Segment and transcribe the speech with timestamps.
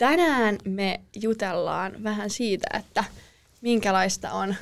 [0.00, 3.04] Tänään me jutellaan vähän siitä, että
[3.60, 4.54] minkälaista on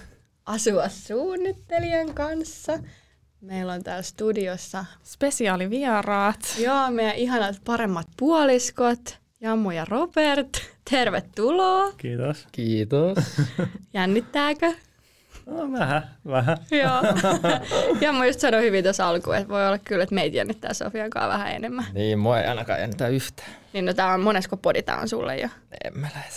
[0.47, 2.79] asua suunnittelijan kanssa.
[3.41, 6.41] Meillä on täällä studiossa Spesiaalivieraat.
[6.59, 10.59] joo, meidän ihanat paremmat puoliskot, Jammu ja Robert.
[10.91, 11.93] Tervetuloa.
[11.93, 12.47] Kiitos.
[12.53, 13.19] Kiitos.
[13.95, 14.75] Jännittääkö?
[15.49, 16.57] No, vähän, vähän.
[16.71, 17.03] Joo.
[18.01, 21.29] Jammu just sanoi hyvin tuossa alkuun, että voi olla kyllä, että meitä jännittää Sofian kanssa
[21.29, 21.85] vähän enemmän.
[21.93, 23.49] niin, mua ei ainakaan jännitä yhtään.
[23.73, 25.49] Niin no tää on monesko podi tää on sulle jo.
[25.85, 26.31] En mä lähde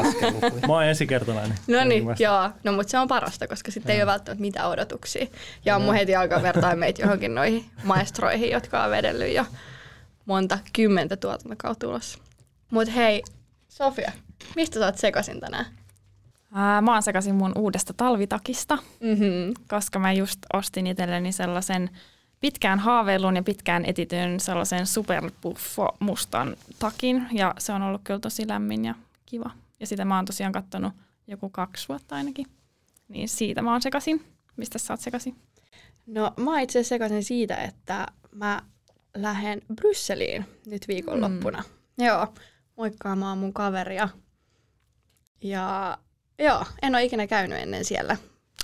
[0.00, 0.66] laske lukuja.
[0.66, 1.58] Mä oon ensikertalainen.
[1.66, 2.50] No niin, Vasta- joo.
[2.64, 5.26] No mutta se on parasta, koska sitten ei ole välttämättä mitään odotuksia.
[5.64, 9.44] Ja mun heti alkaa vertaa meitä johonkin noihin maestroihin, jotka on vedellyt jo
[10.24, 12.18] monta kymmentä tuotantokautta ulos.
[12.70, 13.22] Mut hei,
[13.68, 14.12] Sofia,
[14.56, 15.66] mistä sä oot sekasin tänään?
[16.54, 19.54] Ää, mä oon sekaisin mun uudesta talvitakista, Mm-hmm.
[19.68, 21.90] koska mä just ostin itselleni sellaisen
[22.40, 27.26] pitkään haaveilun ja pitkään etityn sellaisen superbuffo mustan takin.
[27.32, 28.94] Ja se on ollut kyllä tosi lämmin ja
[29.26, 29.50] kiva.
[29.80, 30.92] Ja sitä mä oon tosiaan kattonut
[31.26, 32.46] joku kaksi vuotta ainakin.
[33.08, 34.24] Niin siitä mä oon sekasin.
[34.56, 35.36] Mistä sä oot sekasin?
[36.06, 38.62] No mä itse asiassa sekasin siitä, että mä
[39.16, 41.62] lähden Brysseliin nyt viikonloppuna.
[41.98, 42.04] Mm.
[42.06, 42.26] Joo,
[42.76, 44.08] moikkaamaan mun kaveria.
[45.42, 45.98] Ja
[46.38, 48.16] joo, en ole ikinä käynyt ennen siellä.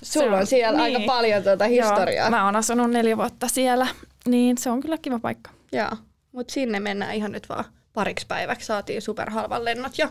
[0.03, 0.97] Sulla on, on- siellä niin.
[0.97, 2.25] aika paljon tuota historiaa.
[2.27, 3.87] Joo, mä oon asunut neljä vuotta siellä,
[4.29, 5.51] niin se on kyllä kiva paikka.
[5.73, 5.91] Joo,
[6.33, 8.67] mutta sinne mennään ihan nyt vaan pariksi päiväksi.
[8.67, 10.11] Saatiin superhalvan lennot ja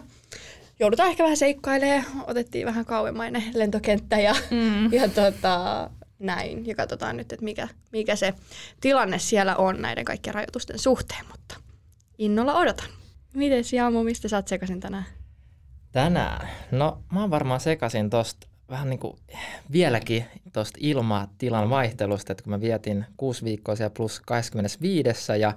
[0.79, 2.05] joudutaan ehkä vähän seikkailemaan.
[2.27, 4.93] Otettiin vähän kauemmainen lentokenttä ja, Mm.
[4.99, 5.89] ja tota,
[6.19, 6.67] näin.
[6.67, 8.33] Ja katsotaan nyt, että mikä, mikä se
[8.81, 11.55] tilanne siellä on näiden kaikkien rajoitusten suhteen, mutta
[12.17, 12.87] innolla odotan.
[13.33, 15.05] Mites Jaamu, mistä sä oot sekaisin tänään?
[15.93, 16.47] Tänään.
[16.71, 19.17] No, mä oon varmaan sekasin tosta vähän niin kuin
[19.71, 25.53] vieläkin tosta ilmatilan vaihtelusta, että kun mä vietin kuusi viikkoa siellä plus 25 ja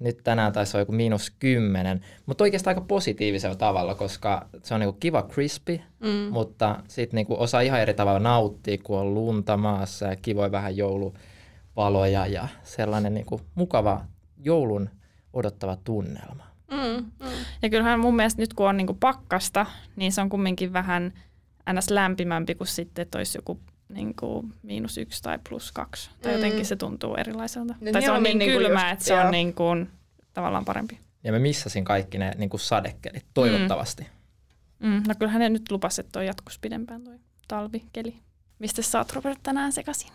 [0.00, 4.80] nyt tänään taisi olla joku miinus 10, mutta oikeastaan aika positiivisella tavalla, koska se on
[4.80, 6.10] niin kuin kiva crispy, Mm.
[6.30, 10.76] mutta sitten niinku osaa ihan eri tavalla nauttia, kun on lunta maassa ja kivoja vähän
[10.76, 14.04] jouluvaloja ja sellainen niinku mukava
[14.44, 14.90] joulun
[15.32, 16.47] odottava tunnelma.
[16.70, 17.28] Mm, mm.
[17.62, 21.12] Ja kyllähän mun mielestä nyt kun on niinku pakkasta, niin se on kumminkin vähän
[21.72, 21.90] ns.
[21.90, 26.10] lämpimämpi kuin sitten, että olisi joku niinku miinus yksi tai plus kaksi.
[26.22, 26.36] Tai Mm.
[26.38, 27.74] jotenkin se tuntuu erilaiselta.
[27.80, 29.24] Nyt tai se on niin niinku kylmä, just- että se joo.
[29.24, 29.64] on niinku
[30.34, 30.98] tavallaan parempi.
[31.24, 34.06] Ja mä missasin kaikki ne niinku sadekelit, toivottavasti.
[34.78, 35.02] Mm.
[35.08, 37.14] No kyllähän ne nyt lupas, että toi jatkus pidempään toi
[37.48, 38.14] talvikeli.
[38.58, 40.10] Mistä sä oot Robert tänään sekaisin?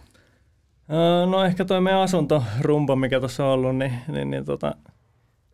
[0.91, 4.75] Öö, No ehkä toi meidän asuntorumba, mikä tuossa on ollut, niin, niin, niin tota,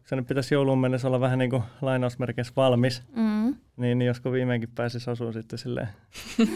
[0.09, 3.03] se nyt pitäisi jouluun mennessä olla vähän niin kuin lainausmerkeissä valmis.
[3.15, 3.55] Mm.
[3.77, 5.87] Niin, niin josko viimeinkin pääsisi asumaan sitten silleen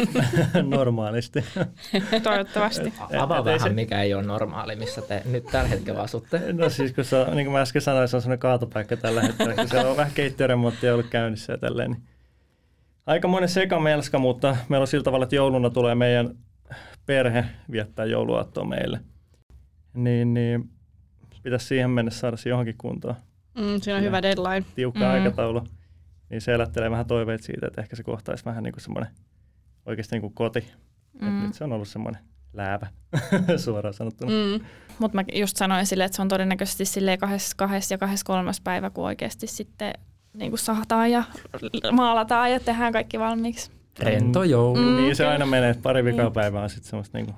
[0.78, 1.46] normaalisti.
[2.24, 2.94] Toivottavasti.
[3.19, 6.42] Avaa et vähän, se- mikä ei ole normaali, missä te nyt tällä hetkellä asutte.
[6.53, 9.22] No siis kun se on, niin kuin mä äsken sanoin, se on sellainen kaatopaikka tällä
[9.22, 11.92] hetkellä, kun siellä on vähän keittiöremonttia ollut käynnissä ja tälleen.
[11.92, 12.03] Niin.
[13.06, 16.38] Aika monen sekamelska, mutta meillä on sillä tavalla, että jouluna tulee meidän
[17.06, 19.00] perhe viettää jouluaattoa meille.
[19.94, 20.69] Niin, niin
[21.44, 23.16] pitäisi siihen mennessä saada se johonkin kuntoon.
[23.58, 24.66] Mm, siinä on hyvä deadline.
[24.75, 25.06] Tiukka Mm.
[25.06, 25.12] mm.
[25.12, 25.62] aikataulu.
[26.30, 29.12] Niin se elättelee vähän toiveet siitä, että ehkä se kohtaisi vähän niin kuin semmoinen
[29.86, 30.68] oikeasti niin kuin koti.
[31.22, 31.28] Mm.
[31.28, 31.41] Mm.
[31.44, 32.22] Nyt se on ollut semmoinen
[32.53, 32.88] läävä,
[33.63, 34.31] suoraan sanottuna.
[34.31, 34.59] Mm.
[34.59, 34.66] Mm.
[35.00, 38.62] Mutta mä just sanoin sille, että se on todennäköisesti silleen kahdessa, kahdessa ja kahdessa kolmas
[38.62, 39.94] päivä, kun oikeasti sitten
[40.34, 41.24] niin kuin sahtaa ja
[41.92, 43.72] maalataan ja tehdään kaikki valmiiksi.
[44.00, 44.80] Rento joulu.
[44.80, 46.34] Mm, niin se aina menee, että pari vikaa Niin.
[46.34, 47.36] päivää on sitten semmoista niin kuin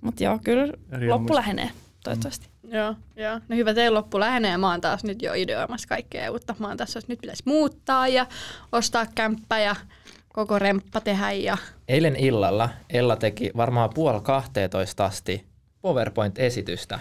[0.00, 0.72] Mutta joo, kyllä
[1.08, 1.70] loppu lähenee
[2.04, 2.48] toivottavasti.
[2.68, 3.40] Joo, joo.
[3.48, 6.54] No hyvä, teillä loppu lähenee ja mä oon taas nyt jo ideoimassa kaikkea uutta.
[6.58, 8.26] Mä oon tässä, että nyt pitäisi muuttaa ja
[8.72, 9.76] ostaa kämppä ja
[10.32, 11.56] koko remppa tehdä ja
[11.88, 15.44] Eilen illalla Ella teki varmaan puoli 12 asti
[15.82, 16.98] PowerPoint-esitystä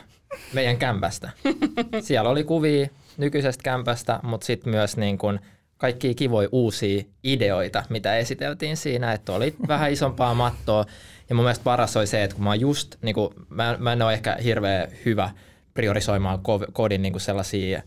[0.53, 1.29] meidän kämpästä.
[2.01, 5.39] Siellä oli kuvia nykyisestä kämpästä, mutta sitten myös niin kun
[5.77, 10.85] kaikkia kivoja uusia ideoita, mitä esiteltiin siinä, että oli vähän isompaa mattoa.
[11.29, 13.93] Ja mun mielestä paras oli se, että kun mä oon just, niin kun, mä, mä
[13.93, 15.29] en ole ehkä hirveän hyvä
[15.73, 17.81] priorisoimaan ko- kodin niin sellaisia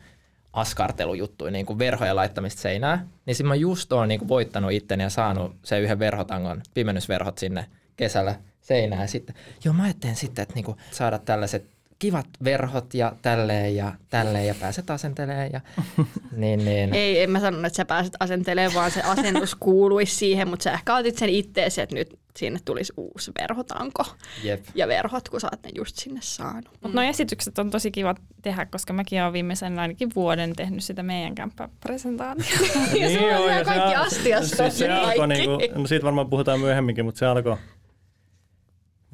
[0.53, 5.03] askartelujuttuja, niin kuin verhojen laittamista seinään, niin sitten mä just oon niin kuin voittanut itteni
[5.03, 7.67] ja saanut sen yhden verhotangon, pimennysverhot sinne
[7.97, 9.09] kesällä seinään.
[9.09, 13.93] Sitten, joo mä ajattelin sitten, että niin kuin saada tällaiset kivat verhot ja tälleen ja
[14.11, 15.51] tälleen ja pääset asentelemaan.
[15.53, 15.61] Ja,
[16.33, 16.95] niin, niin.
[16.95, 20.73] Ei, en mä sanonut, että sä pääset asentelemaan, vaan se asennus kuuluisi siihen, mutta sä
[20.73, 24.05] ehkä otit sen itteesi, että nyt sinne tulisi uusi verhotanko
[24.43, 24.65] Jep.
[24.75, 26.69] ja verhot, kun sä oot ne just sinne saanut.
[26.83, 31.03] Mutta nuo esitykset on tosi kiva tehdä, koska mäkin olen viimeisen ainakin vuoden tehnyt sitä
[31.03, 32.79] meidän kämppäpresentaatiota.
[33.01, 35.47] Ja sulla on kaikki al- astiasta Siis se alkoi, kaikki.
[35.47, 37.57] niinku, no siitä varmaan puhutaan myöhemminkin, mutta se alkoi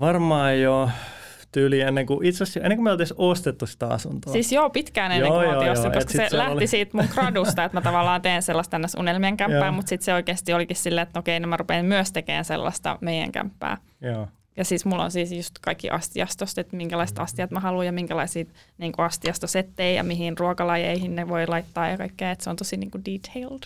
[0.01, 0.91] varmaan jo
[1.53, 4.33] tyyli ennen kuin, itse asiassa ennen kuin me oltiin ostettu sitä asuntoa.
[4.33, 7.09] Siis joo, pitkään ennen Joo, kuin joo, joo, et koska se lähti oli- siitä mun
[7.15, 8.95] gradusta, että mä tavallaan teen sellaista ns.
[8.99, 9.73] unelmien kämppää, Joo.
[9.73, 13.33] mutta sitten se oikeasti olikin silleen, että okei, no mä rupean myös tekemään sellaista meidän
[13.33, 13.79] kämppää.
[14.01, 14.29] Joo.
[14.57, 18.45] Ja siis mulla on siis just kaikki astiastosta, että minkälaiset astiat mä haluan ja minkälaisia
[18.79, 22.91] niin astiastosettejä ja mihin ruokalajeihin ne voi laittaa ja kaikkea, että se on tosi niin
[22.91, 23.63] kuin detailed.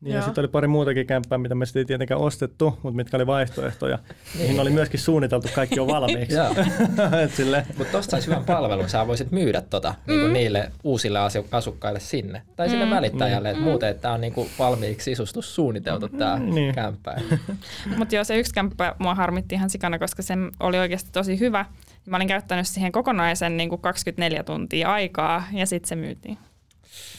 [0.00, 3.16] Niin ja sitten oli pari muutakin kämppää, mitä me sitten ei tietenkään ostettu, mutta mitkä
[3.16, 3.98] oli vaihtoehtoja.
[4.38, 6.36] Niihin oli myöskin suunniteltu kaikki jo valmiiksi.
[7.78, 8.88] Mutta tosta saisi hyvän palvelun.
[8.88, 10.10] Sä voisit myydä tota mm.
[10.12, 12.42] niinku niille uusille asu- asukkaille sinne.
[12.56, 12.90] Tai sille Mm.
[12.90, 13.54] välittäjälle.
[13.54, 13.60] Mm.
[13.60, 16.74] Muuten, että tämä on niinku valmiiksi sisustus suunniteltu tämä Niin.
[16.74, 17.20] kämppä.
[17.98, 21.64] Mutta joo, se yksi kämppä mua harmitti ihan sikana, koska se oli oikeasti tosi hyvä.
[22.06, 26.38] Mä olin käyttänyt siihen kokonaisen niin kuin 24 tuntia aikaa ja sitten se myytiin.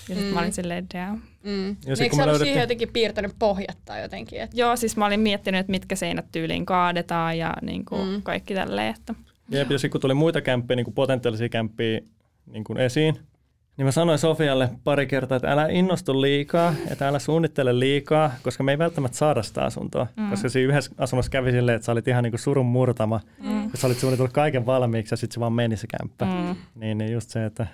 [0.09, 0.33] Ja sitten Mm.
[0.33, 1.21] mä olin silleen, damn.
[1.43, 1.67] Mm.
[1.85, 4.41] Ja sit Eikö kun sä löydettiin- siihen jotenkin piirtänyt pohjat tai jotenkin?
[4.41, 4.57] Että...
[4.57, 8.21] Joo, siis mä olin miettinyt, että mitkä seinät tyyliin kaadetaan ja niin kuin Mm.
[8.21, 8.95] kaikki tälleen.
[8.99, 9.15] Että.
[9.49, 11.99] Jep, ja sitten kun tuli muita kämppiä, niin kuin potentiaalisia kämppiä
[12.45, 13.15] niin kuin esiin,
[13.77, 18.63] niin mä sanoin Sofialle pari kertaa, että älä innostu liikaa, että älä suunnittele liikaa, koska
[18.63, 20.07] me ei välttämättä saada sitä asuntoa.
[20.17, 20.29] Mm.
[20.29, 23.65] Koska siinä yhdessä asunnossa kävi silleen, että sä olit ihan niin kuin surun murtama, mm.
[23.65, 26.25] että sä olit suunnitellut kaiken valmiiksi ja sitten se vaan meni se kämppä.
[26.25, 26.55] Mm.
[26.75, 27.67] Niin, niin just se, että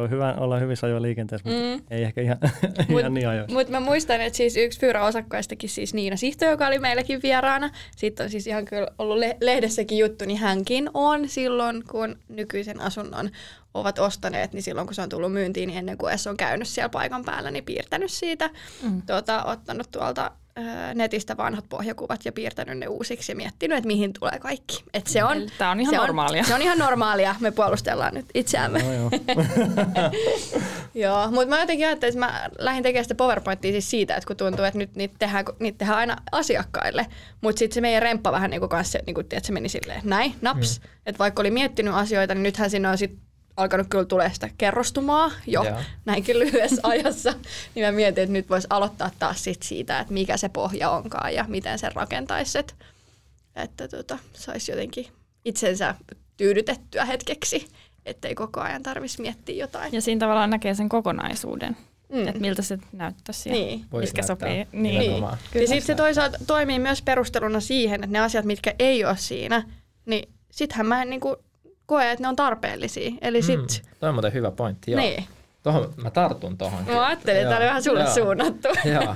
[0.00, 1.82] se on hyvä olla hyvissä ajoin liikenteessä, mutta Mm.
[1.90, 2.38] ei ehkä ihan,
[2.88, 3.52] Mut- ihan niin ajoin.
[3.52, 8.24] Mutta mä muistan, että siis yksi Fyra-osakkaistakin, siis Niina Sihto, joka oli meilläkin vieraana, sitten
[8.24, 13.30] on siis ihan kyllä ollut le- lehdessäkin juttu, niin hänkin on silloin, kun nykyisen asunnon
[13.74, 16.68] ovat ostaneet, niin silloin kun se on tullut myyntiin, niin ennen kuin edes on käynyt
[16.68, 18.50] siellä paikan päällä, niin piirtänyt siitä,
[18.82, 19.02] Mm.
[19.06, 20.30] tuota, ottanut tuolta
[20.94, 24.84] netistä vanhat pohjakuvat ja piirtänyt ne uusiksi ja miettinyt, että mihin tulee kaikki.
[24.94, 26.40] Et se on, Tämä on ihan se normaalia.
[26.40, 28.82] On, se on ihan normaalia, me puolustellaan nyt itseämme.
[28.82, 29.10] No, joo.
[30.94, 34.36] Joo, mutta mä jotenkin ajattelin, että mä lähdin tekemään sitä PowerPointia siis siitä, että kun
[34.36, 37.06] tuntuu, että nyt niitä tehdään, niitä tehdään aina asiakkaille,
[37.40, 40.00] mutta sitten se meidän remppa vähän niin kuin kanssa, niin kuin, tiedät, se meni silleen
[40.04, 40.88] näin, naps, mm.
[41.06, 43.18] että vaikka oli miettinyt asioita, niin nythän sinne on sit
[43.60, 45.76] alkanut kyllä tulee sitä kerrostumaa jo Joo.
[46.04, 47.34] näinkin lyhyessä ajassa,
[47.74, 51.34] niin mä mietin, että nyt voisi aloittaa taas sit siitä, että mikä se pohja onkaan
[51.34, 52.74] ja miten sen rakentaisi, että,
[53.56, 55.06] että tota, saisi jotenkin
[55.44, 55.94] itsensä
[56.36, 57.68] tyydytettyä hetkeksi,
[58.06, 59.92] ettei koko ajan tarvitsisi miettiä jotain.
[59.92, 61.76] Ja siinä tavallaan näkee sen kokonaisuuden,
[62.12, 62.28] Mm.
[62.28, 63.84] että miltä se näyttäisi ja Niin.
[63.92, 64.66] Voisi mitkä sopii.
[64.72, 64.98] Niin.
[65.00, 65.38] nimenomaan.
[65.54, 69.62] Ja sitten se toisaalta toimii myös perusteluna siihen, että ne asiat, mitkä ei ole siinä,
[70.06, 71.36] niin sittenhän mä en niinku
[71.90, 73.10] koe, että ne on tarpeellisia.
[73.20, 73.66] Eli sit, Mm,
[74.00, 74.90] toi on muuten hyvä pointti.
[74.90, 75.00] Joo.
[75.00, 75.24] niin.
[75.62, 76.84] Tohon, mä tartun tohon.
[76.86, 78.14] Mä ajattelin, että tämä oli vähän sulle Joo.
[78.14, 78.68] suunnattu.
[78.84, 79.14] Joo.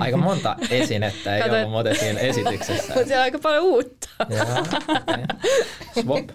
[0.00, 2.94] Aika monta esinettä ei Kato, ollut muuten siinä esityksessä.
[2.94, 4.08] Mutta siellä on aika paljon uutta.
[4.28, 4.42] Joo,
[5.00, 5.24] okay.
[6.02, 6.28] Swap.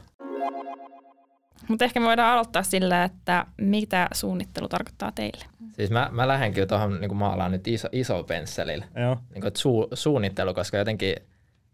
[1.67, 5.45] Mutta ehkä me voidaan aloittaa sillä, että mitä suunnittelu tarkoittaa teille.
[5.75, 8.85] Siis mä, mä lähden kyllä tuohon niin maalaan nyt iso, iso pensselillä.
[9.01, 9.17] joo.
[9.33, 11.15] Niin kuin, su, suunnittelu, koska jotenkin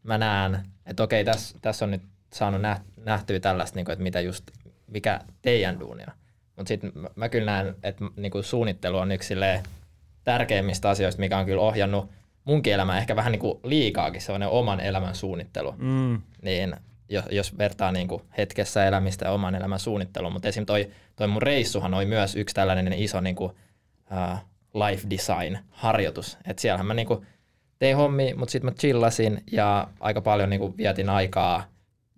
[0.03, 2.01] mä näen, että okei, tässä täs on nyt
[2.33, 4.43] saanut näht, nähtyä tällaista, niin kuin, että mitä just,
[4.87, 6.13] mikä teidän duuni on.
[6.55, 9.35] Mutta sitten mä, mä kyllä näen, että niin kuin suunnittelu on yksi
[10.23, 12.09] tärkeimmistä asioista, mikä on kyllä ohjannut
[12.43, 15.75] munkin elämää ehkä vähän niin kuin liikaakin, sellainen oman elämän suunnittelu.
[15.77, 16.21] Mm.
[16.41, 16.75] Niin
[17.09, 20.65] jos, jos vertaa niin kuin hetkessä elämistä ja oman elämän suunnitteluun, mutta esim.
[20.65, 23.51] Toi, toi mun reissuhan oli myös yksi tällainen iso niin kuin,
[24.11, 24.37] uh,
[24.73, 26.37] life design harjoitus.
[26.47, 27.25] Et siellähän mä niin kuin
[27.79, 31.63] tein hommi, mutta sitten mä chillasin ja aika paljon niin kuin vietin aikaa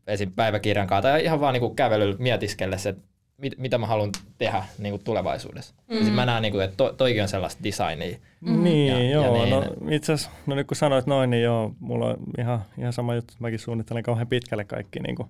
[0.10, 0.32] esim.
[0.32, 3.02] päiväkirjan kanssa tai ihan vaan niin kuin kävelyllä mietiskellessä, että
[3.38, 5.76] mit, mitä mä haluan tehdä niin kuin tulevaisuudessa.
[5.90, 5.98] Mm.
[5.98, 8.18] Ja sit mä näen, niin kuin, että to, toikin on sellaista designia.
[8.42, 9.34] Niin, Ja- ja joo.
[9.38, 9.50] niin.
[9.50, 13.16] No, itse asiassa, no nyt kun sanoit noin, niin joo, mulla on ihan, ihan sama
[13.16, 15.28] juttu, että mäkin suunnittelen kauhean pitkälle kaikki niin kuin,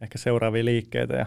[0.00, 1.26] ehkä seuraavia liikkeitä ja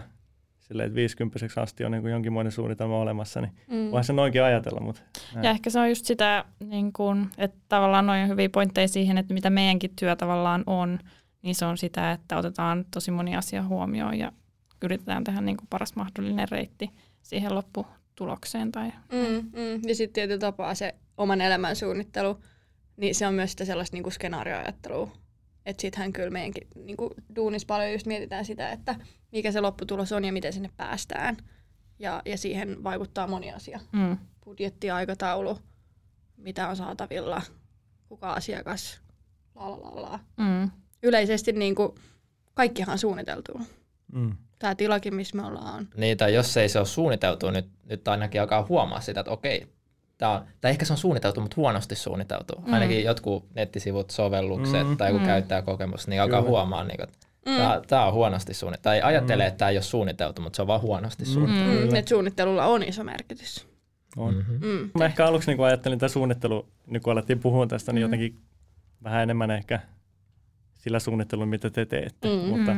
[0.58, 3.76] silleen, että 50 asti on niin kuin jonkinmoinen suunnitelma olemassa, niin Mm.
[3.90, 5.00] voihan se noinkin ajatella, mutta
[5.34, 5.44] näin.
[5.44, 9.18] Ja ehkä se on just sitä, niin kun, että tavallaan noin on hyviä pointteja siihen,
[9.18, 10.98] että mitä meidänkin työ tavallaan on,
[11.42, 14.32] niin se on sitä, että otetaan tosi moni asia huomioon ja
[14.84, 16.90] yritetään tehdä niin kuin paras mahdollinen reitti
[17.22, 18.72] siihen lopputulokseen.
[18.72, 19.88] Tai, Mm, mm.
[19.88, 22.38] Ja sitten tietyllä tapaa se oman elämän suunnittelu,
[22.96, 25.10] niin se on myös sitä sellaista niinku skenaarioajattelua.
[25.66, 28.94] Että sittenhän kyllä meidänkin niinku duunissa paljon just mietitään sitä, että
[29.32, 31.36] mikä se lopputulos on ja miten sinne päästään.
[31.98, 33.80] Ja, ja siihen vaikuttaa moni asia.
[33.92, 34.18] mm.
[34.44, 35.58] Budjetti, aikataulu,
[36.36, 37.42] mitä on saatavilla,
[38.08, 39.00] kuka asiakas,
[39.54, 40.18] la la la la.
[40.36, 40.70] Mm.
[41.02, 41.94] Yleisesti niinku
[42.54, 43.60] kaikkihan on suunniteltua.
[44.12, 44.32] Mm.
[44.58, 45.88] tämä tilakin, missä me ollaan.
[45.96, 49.66] Niin, tai jos ei se ole suunniteltu, nyt, nyt ainakin alkaa huomaa sitä, että okei,
[50.18, 52.52] tää on, tai ehkä se on suunniteltu, mutta huonosti suunniteltu.
[52.66, 52.72] Mm.
[52.72, 54.96] Ainakin jotkut nettisivut, sovellukset Mm.
[54.96, 55.26] tai joku Mm.
[55.26, 56.50] käyttäjäkokemus, niin alkaa Kyllä.
[56.50, 57.86] huomaa, niin kuin, että Mm.
[57.86, 58.82] tämä on huonosti suunniteltu.
[58.82, 61.70] Tai ajattelee, että tämä ei ole suunniteltu, mutta se on vaan huonosti suunniteltu.
[61.72, 61.78] Mm.
[61.78, 61.98] Kyllä.
[61.98, 63.66] Että suunnittelulla on iso merkitys.
[64.16, 64.34] On.
[64.34, 64.66] Mm-hmm.
[64.66, 64.90] Mm.
[64.98, 68.02] Mä ehkä aluksi niin kun ajattelin tätä suunnittelu, niin kun alettiin puhua tästä, niin Mm.
[68.02, 68.38] jotenkin
[69.02, 69.80] vähän enemmän ehkä
[70.82, 72.28] sillä suunnittelulla, mitä te teette.
[72.28, 72.48] Mm.
[72.48, 72.76] Mutta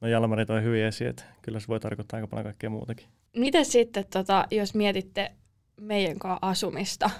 [0.00, 3.06] no Jalmari toi hyvin esiin, että kyllä se voi tarkoittaa aika paljon kaikkea muutakin.
[3.36, 5.32] Miten sitten, tota, jos mietitte
[5.80, 7.10] meidän kanssa asumista?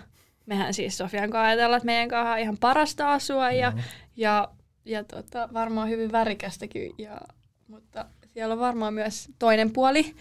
[0.47, 3.83] Mehän siis Sofian kanssa ajatellaan, että meidän kanssa on ihan parasta asua ja, Mm.
[4.17, 4.49] ja,
[4.85, 7.21] ja tota, varmaan hyvin värikästäkin, ja,
[7.69, 10.15] mutta siellä on varmaan myös toinen puoli.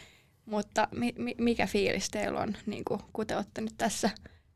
[0.46, 4.10] Mutta mi, mi, mikä fiilis teillä on, niin kuin, kun te olette nyt tässä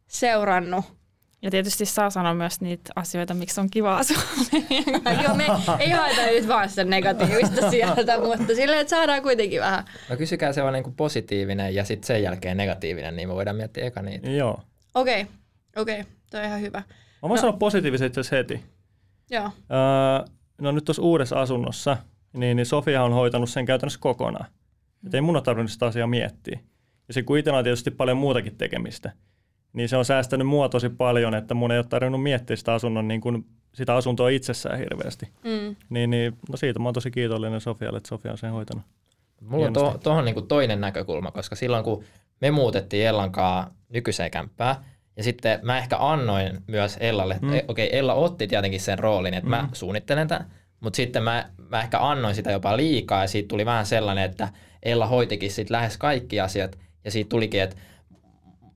[0.08, 0.86] seurannut?
[1.44, 4.18] Ja tietysti saa sanoa myös niitä asioita, miksi on kiva asua.
[5.24, 5.46] Joo, me
[5.80, 9.86] ei haeta nyt vaan sitä negatiivista sieltä, mutta silleen, että saadaan kuitenkin vähän.
[10.10, 13.56] No kysykää se on niin kuin positiivinen ja sitten sen jälkeen negatiivinen, niin me voidaan
[13.56, 14.30] miettiä eka niitä.
[14.30, 14.62] Joo.
[14.96, 15.34] Okei, okay,
[15.76, 16.78] okei, okay, toi on ihan hyvä.
[16.80, 17.42] Mä voin No.
[17.42, 18.64] sanoa positiivisen itse asiassa heti.
[19.30, 19.44] Joo.
[19.46, 20.26] Öö,
[20.62, 21.98] no nyt tuossa uudessa asunnossa,
[22.34, 24.46] niin, niin Sofia on hoitanut sen käytännössä kokonaan.
[25.08, 26.60] Et ei mun ole tarvinnut sitä asiaa miettiä.
[27.08, 29.12] Ja se kun itsellä on tietysti paljon muutakin tekemistä,
[29.74, 33.08] niin se on säästänyt mua tosi paljon, että mun ei ole tarvinnut miettiä sitä asunnon
[33.08, 35.28] niin kuin sitä asuntoa itsessään hirveästi.
[35.44, 35.76] Mm.
[35.90, 38.84] Niin, niin no siitä mä oon tosi kiitollinen Sofialle, että Sofia on sen hoitanut.
[39.42, 40.04] Mulla on Hienosti.
[40.04, 42.04] to, niinku toinen näkökulma, koska silloin kun
[42.42, 44.76] me muutettiin Ellankaa nykyiseen kämppään,
[45.18, 47.48] ja sitten mä ehkä annoin myös Ellalle, Mm.
[47.48, 47.54] mm.
[47.68, 49.50] okei okay, Ella otti tietenkin sen roolin, että mm.
[49.50, 53.66] mä suunnittelen tämän, mutta sitten mä, mä ehkä annoin sitä jopa liikaa, ja siitä tuli
[53.66, 54.50] vähän sellainen, että
[54.84, 57.76] Ella hoitikin sitten lähes kaikki asiat, ja siitä tulikin, että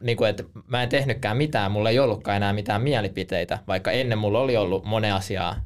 [0.01, 4.18] niin kuin, että mä en tehnytkään mitään, mulla ei ollutkaan enää mitään mielipiteitä, vaikka ennen
[4.18, 5.62] mulla oli ollut monen asiaa niin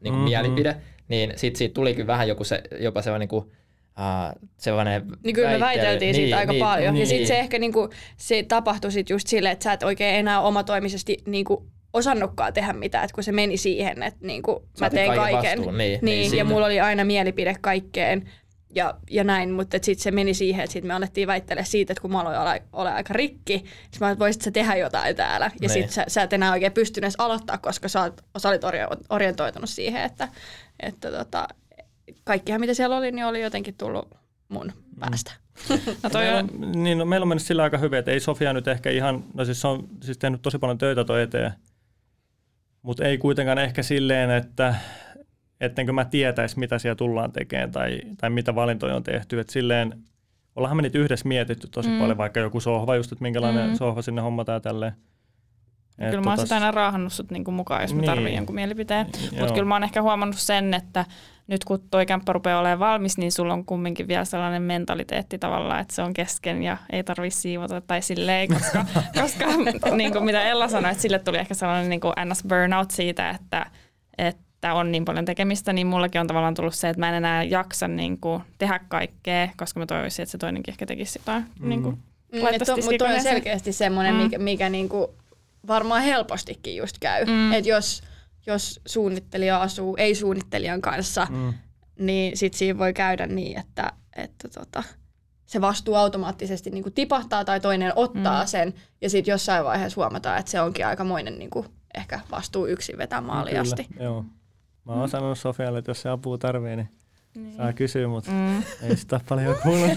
[0.00, 0.14] kuin Mhm.
[0.14, 0.24] mm-hmm.
[0.24, 0.76] mielipide,
[1.08, 5.48] niin sitten siitä tulikin vähän joku se, jopa sellainen niin kuin, uh, sellainen Niin kyllä
[5.50, 5.84] me väittely.
[5.86, 6.94] väiteltiin siitä aika paljon.
[6.94, 7.00] niin.
[7.00, 10.40] Ja sitten se ehkä niinku, se tapahtui sit just silleen, että sä et oikein enää
[10.40, 15.32] omatoimisesti niinku osannutkaan tehdä mitään, että kun se meni siihen, että niinku, mä teen kaiken
[15.32, 15.58] kaiken.
[15.58, 18.30] vastuun, niin, niin, niin ja mulla oli aina mielipide kaikkeen
[18.76, 22.02] ja, ja näin, mutta sitten se meni siihen, että sit me alettiin väittele siitä, että
[22.02, 25.44] kun mä aloin olla, olla aika rikki, niin mä että voisit sä tehdä jotain täällä.
[25.46, 25.70] Ja Niin.
[25.70, 29.04] sitten sä, sä et enää oikein pystynyt edes aloittaa, koska sä, oot, sä olit ori-
[29.10, 30.28] orientoitunut siihen, että,
[30.80, 31.48] että tota,
[32.24, 34.08] kaikkihan mitä siellä oli, niin oli jotenkin tullut
[34.48, 35.32] mun päästä.
[36.02, 38.20] No toi meillä, on, on, niin, no, meillä on mennyt sillä aika hyvin, että ei
[38.20, 41.52] Sofia nyt ehkä ihan, no siis se on siis tehnyt tosi paljon töitä toi eteen,
[42.82, 44.74] mutta ei kuitenkaan ehkä silleen, että
[45.60, 49.40] ettenkö mä tietäisi, mitä siellä tullaan tekemään tai, tai mitä valintoja on tehty.
[49.40, 49.94] Et silleen,
[50.56, 51.98] ollaanhan me niitä yhdessä mietitty tosi Mm.
[51.98, 53.74] paljon, vaikka joku sohva just, että minkälainen Mm.
[53.76, 54.92] sohva sinne hommataan tälleen.
[55.98, 58.06] Et kyllä mä oon tota- sitä aina raahannut sut niinku mukaan, jos mä Niin.
[58.06, 59.06] tarvitsen jonkun mielipiteen.
[59.22, 59.30] Joo.
[59.40, 61.04] Mutta kyllä mä oon ehkä huomannut sen, että
[61.46, 65.80] nyt kun toi kämppä rupeaa olemaan valmis, niin sulla on kumminkin vielä sellainen mentaliteetti tavallaan,
[65.80, 68.84] että se on kesken ja ei tarvi siivota tai silleen, koska,
[69.22, 69.44] koska
[69.96, 72.44] niin kuin mitä Ella sanoi, että sille tuli ehkä sellainen niin kuin ns.
[72.48, 73.66] burnout siitä, että,
[74.18, 74.42] että
[74.74, 77.88] on niin paljon tekemistä, niin mullakin on tavallaan tullut se, että mä en enää jaksa
[77.88, 81.68] niin kuin tehdä kaikkea, koska mä toivoisin, että se toinenkin ehkä tekisi jotain Mm.
[81.68, 81.98] niin kuin
[82.32, 84.20] Mm, laittaisi et to- Mutta toi on selkeästi semmoinen, Mm.
[84.22, 85.14] mikä, mikä niinku
[85.66, 87.24] varmaan helpostikin just käy.
[87.24, 87.52] Mm.
[87.52, 88.02] Että jos,
[88.46, 91.52] jos suunnittelija asuu ei-suunnittelijan kanssa, mm.
[91.98, 94.82] Niin sit siinä voi käydä niin, että, että tota,
[95.46, 98.46] se vastuu automaattisesti niinku tipahtaa tai toinen ottaa Mm.
[98.48, 98.74] sen.
[99.00, 103.60] Ja sitten jossain vaiheessa huomataan, että se onkin aikamoinen niinku, ehkä vastuu yksin vetää maaliin
[103.60, 103.84] asti.
[103.84, 104.24] Kyllä, joo.
[104.86, 106.88] Mä oon sanonut Sofialle, että jos se apua tarvii, niin
[107.34, 107.56] Niin.
[107.56, 108.62] saa kysyä, mutta Mm.
[108.82, 109.86] ei sitä paljon kuulu.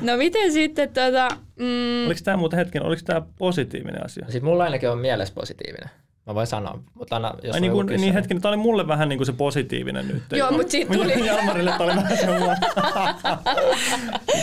[0.00, 1.28] No miten sitten tota...
[1.58, 4.26] Mm, oliko tämä muuten hetken, oliko tämä positiivinen asia?
[4.28, 5.90] Siis mulla ainakin on mielessä positiivinen.
[6.26, 9.08] Mä voin sanoa, mutta anna, jos Ai niin, kuin, niin hetken, tämä oli mulle vähän
[9.08, 10.22] niin kuin se positiivinen nyt.
[10.32, 12.46] Joo, mut siitä tuli- Jalmarille tämä oli vähän se huono.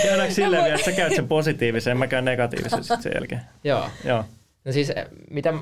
[0.03, 3.41] Käydäänkö silleen vielä, että sä käyt sen positiivisen, mä käyn negatiivisen sitten sen jälkeen.
[3.63, 3.89] Joo.
[4.05, 4.25] Joo.
[4.65, 5.53] No siis eh, mitä,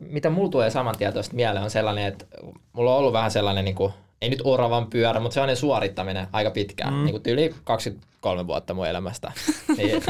[0.00, 2.24] mitä mulla tulee saman tien tuosta mieleen on sellainen, että
[2.72, 6.50] mulla on ollut vähän sellainen, niin kuin, ei nyt oravan pyörä, mutta sellainen suorittaminen aika
[6.50, 7.04] pitkään, Mm.
[7.04, 9.32] niin kuin yli 23 vuotta mun elämästä.
[9.76, 10.02] niin,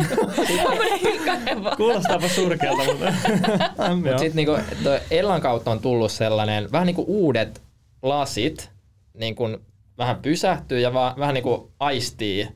[1.76, 3.12] Kuulostaapa surkealta, mutta...
[3.96, 4.46] Mutta sitten
[4.84, 7.62] toi Ellan kautta on tullut sellainen, vähän niin kuin uudet
[8.02, 8.70] lasit,
[9.14, 9.56] niin kuin
[9.98, 12.48] vähän pysähtyy ja va, vähän niin kuin aistii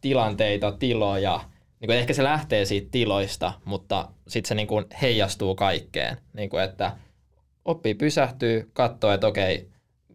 [0.00, 1.40] tilanteita, tiloja.
[1.80, 6.16] Niin kuin ehkä se lähtee siitä tiloista, mutta sitten se niin kuin heijastuu kaikkeen.
[6.32, 6.92] Niin kuin, että
[7.64, 9.68] oppii pysähtyy, katsoo, että okei,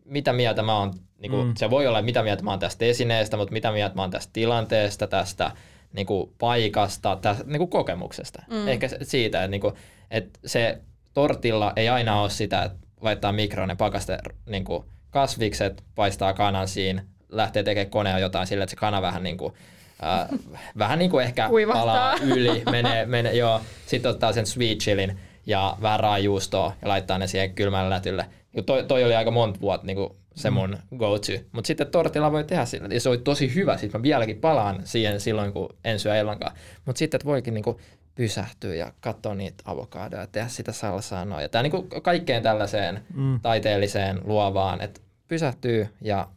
[0.05, 1.53] mitä mieltä mä oon, niin kuin, Mm.
[1.57, 4.33] se voi olla mitä mieltä mä oon tästä esineestä, mutta mitä mieltä mä oon tästä
[4.33, 5.51] tilanteesta, tästä
[5.93, 8.43] niin kuin paikasta, tästä niin kuin kokemuksesta.
[8.49, 8.67] Mm.
[8.67, 9.73] Ehkä se- siitä, että, niin kuin,
[10.11, 10.81] että se
[11.13, 14.17] tortilla ei aina ole sitä, että laittaa mikroon ne pakaste
[14.49, 19.23] niin kuin kasvikset, paistaa kanan siinä, lähtee tekemään konea jotain sillä, että se kana vähän
[19.23, 19.53] niin kuin,
[20.03, 20.27] äh,
[20.77, 21.85] vähän niin kuin ehkä Kuivahtaa.
[21.85, 23.61] palaa yli, menee, menee, joo.
[23.85, 28.25] Sitten ottaa sen sweet chillin ja vähän raajuustoa ja laittaa ne siihen kylmälle lätylle.
[28.65, 31.31] Toi, toi oli aika monta vuotta niin kuin se mun go-to.
[31.51, 32.87] Mutta sitten tortilla voi tehdä sillä.
[32.91, 33.77] Ja se oli tosi hyvä.
[33.77, 36.55] Sitten mä vieläkin palaan siihen silloin, kun en syö illankaan.
[36.85, 37.77] Mutta sitten että voikin niin kuin
[38.15, 41.41] pysähtyä ja katsoa niitä avokadoja ja tehdä sitä salsaa noin.
[41.41, 43.39] Ja tää niin kuin kaikkeen tällaiseen Mm.
[43.41, 46.27] taiteelliseen luovaan, että pysähtyy ja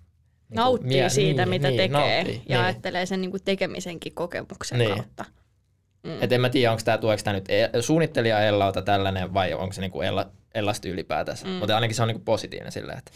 [0.48, 2.64] niin kuin Nauttii mie- siitä, niin, mitä niin, tekee nauttii, ja niin.
[2.66, 4.94] ajattelee sen niinku tekemisenkin kokemuksen Niin.
[4.94, 5.24] kautta.
[6.02, 6.22] Mm.
[6.22, 9.72] Et en mä tiedä, onko tämä tueksi tämä nyt e- suunnittelija Ellalta tällainen vai onko
[9.72, 11.46] se niinku Ella, Ellasta ylipäätänsä.
[11.46, 11.52] Mm.
[11.52, 13.10] Mutta ainakin se on niinku positiivinen silleen, että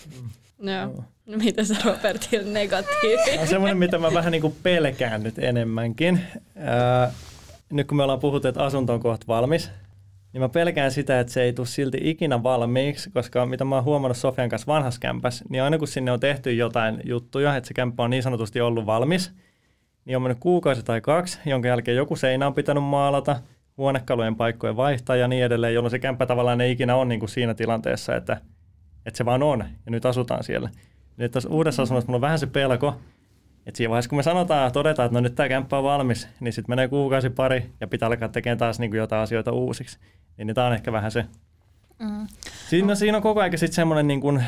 [0.62, 1.04] Joo.
[1.26, 3.38] No mitä sä Robertille negatiivi?
[3.38, 6.20] on semmoinen, mitä mä vähän niin kuin pelkään nyt enemmänkin.
[6.56, 7.12] Ää,
[7.72, 9.70] nyt kun me ollaan puhuttu, että asunto on kohta valmis,
[10.32, 13.84] niin mä pelkään sitä, että se ei tule silti ikinä valmiiksi, koska mitä mä oon
[13.84, 17.74] huomannut Sofian kanssa vanhassa kämpässä, niin aina kun sinne on tehty jotain juttuja, että se
[17.74, 19.32] kämppä on niin sanotusti ollut valmis,
[20.04, 23.36] niin on mennyt kuukausi tai kaksi, jonka jälkeen joku seinä on pitänyt maalata,
[23.76, 27.30] huonekalujen paikkojen vaihtaa ja niin edelleen, jolloin se kämppä tavallaan ei ikinä ole niin kuin
[27.30, 28.40] siinä tilanteessa, että,
[29.06, 30.70] että se vaan on ja nyt asutaan siellä.
[31.16, 32.94] Nyt tässä uudessa asunnossa mulla on vähän se pelko,
[33.66, 36.52] että siinä vaiheessa, kun me sanotaan, todetaan, että no nyt tämä kämppä on valmis, niin
[36.52, 39.98] sitten menee kuukausi pari ja pitää alkaa tekemään taas niin kuin jotain asioita uusiksi.
[40.38, 41.24] Niin, niin tämä on ehkä vähän se.
[41.98, 42.26] Mm.
[42.68, 44.44] Siinä, siinä on koko ajan sitten semmoinen, niin kuin,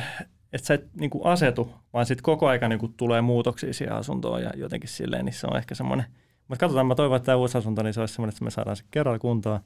[0.52, 3.94] että sä et niin kuin asetu, vaan sitten koko ajan niin kuin tulee muutoksia siihen
[3.94, 6.06] asuntoon ja jotenkin silleen, niin se on ehkä semmoinen.
[6.48, 8.76] Mutta katsotaan, mä toivon, että tämä uusi asunto, niin se olisi semmoinen, että me saadaan
[8.76, 9.60] se kerralla kuntoon.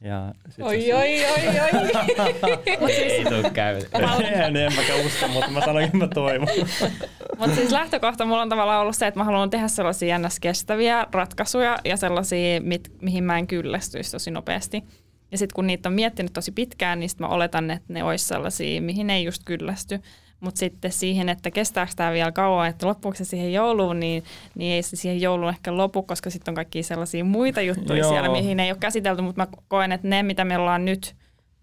[0.00, 2.88] Ja sit Oi, se, oi, oi, oi.
[2.90, 3.76] ei tule käy.
[3.92, 6.48] en, en mäkään usko, mutta mä sanoin, että mä toivon.
[7.38, 10.40] Mutta siis lähtökohta mulla on tavallaan ollut se, että mä haluan tehdä sellaisia ns.
[10.40, 14.84] kestäviä ratkaisuja ja sellaisia, mit, mihin mä en kyllästyisi tosi nopeasti.
[15.32, 18.24] Ja sitten kun niitä on miettinyt tosi pitkään, niin sit mä oletan, että ne olisi
[18.24, 20.00] sellaisia, mihin ei just kyllästy.
[20.40, 24.72] Mutta sitten siihen, että kestääkö tämä vielä kauan, että loppuuko se siihen jouluun, niin, niin
[24.72, 28.10] ei se siihen jouluun ehkä lopu, koska sitten on kaikki sellaisia muita juttuja Joo.
[28.10, 29.22] siellä, mihin ei ole käsitelty.
[29.22, 31.14] Mutta mä koen, että ne, mitä me ollaan nyt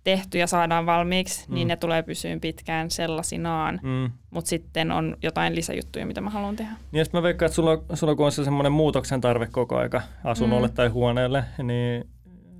[0.03, 1.55] tehty ja saadaan valmiiksi, mm.
[1.55, 3.79] niin ne tulee pysyyn pitkään sellaisinaan.
[3.83, 4.11] Mm.
[4.29, 6.71] Mutta sitten on jotain lisäjuttuja, mitä mä haluan tehdä.
[6.91, 10.01] Niin sitten mä veikkaan, että sulla, sulla kun on se semmoinen muutoksen tarve koko aika
[10.23, 10.73] asunnolle mm.
[10.73, 12.07] tai huoneelle, niin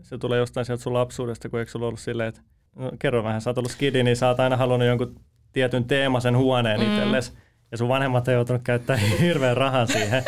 [0.08, 2.42] se tulee jostain sieltä sun lapsuudesta, kun eikö sulla ollut silleen, että
[2.76, 5.16] no, kerro vähän, sä oot ollut skidi, niin sä oot aina halunnut jonkun
[5.54, 6.88] tietyn teemasen huoneen mm.
[6.88, 7.32] itsellesi.
[7.72, 10.24] Ja sun vanhemmat on joutunut käyttämään hirveän rahan siihen.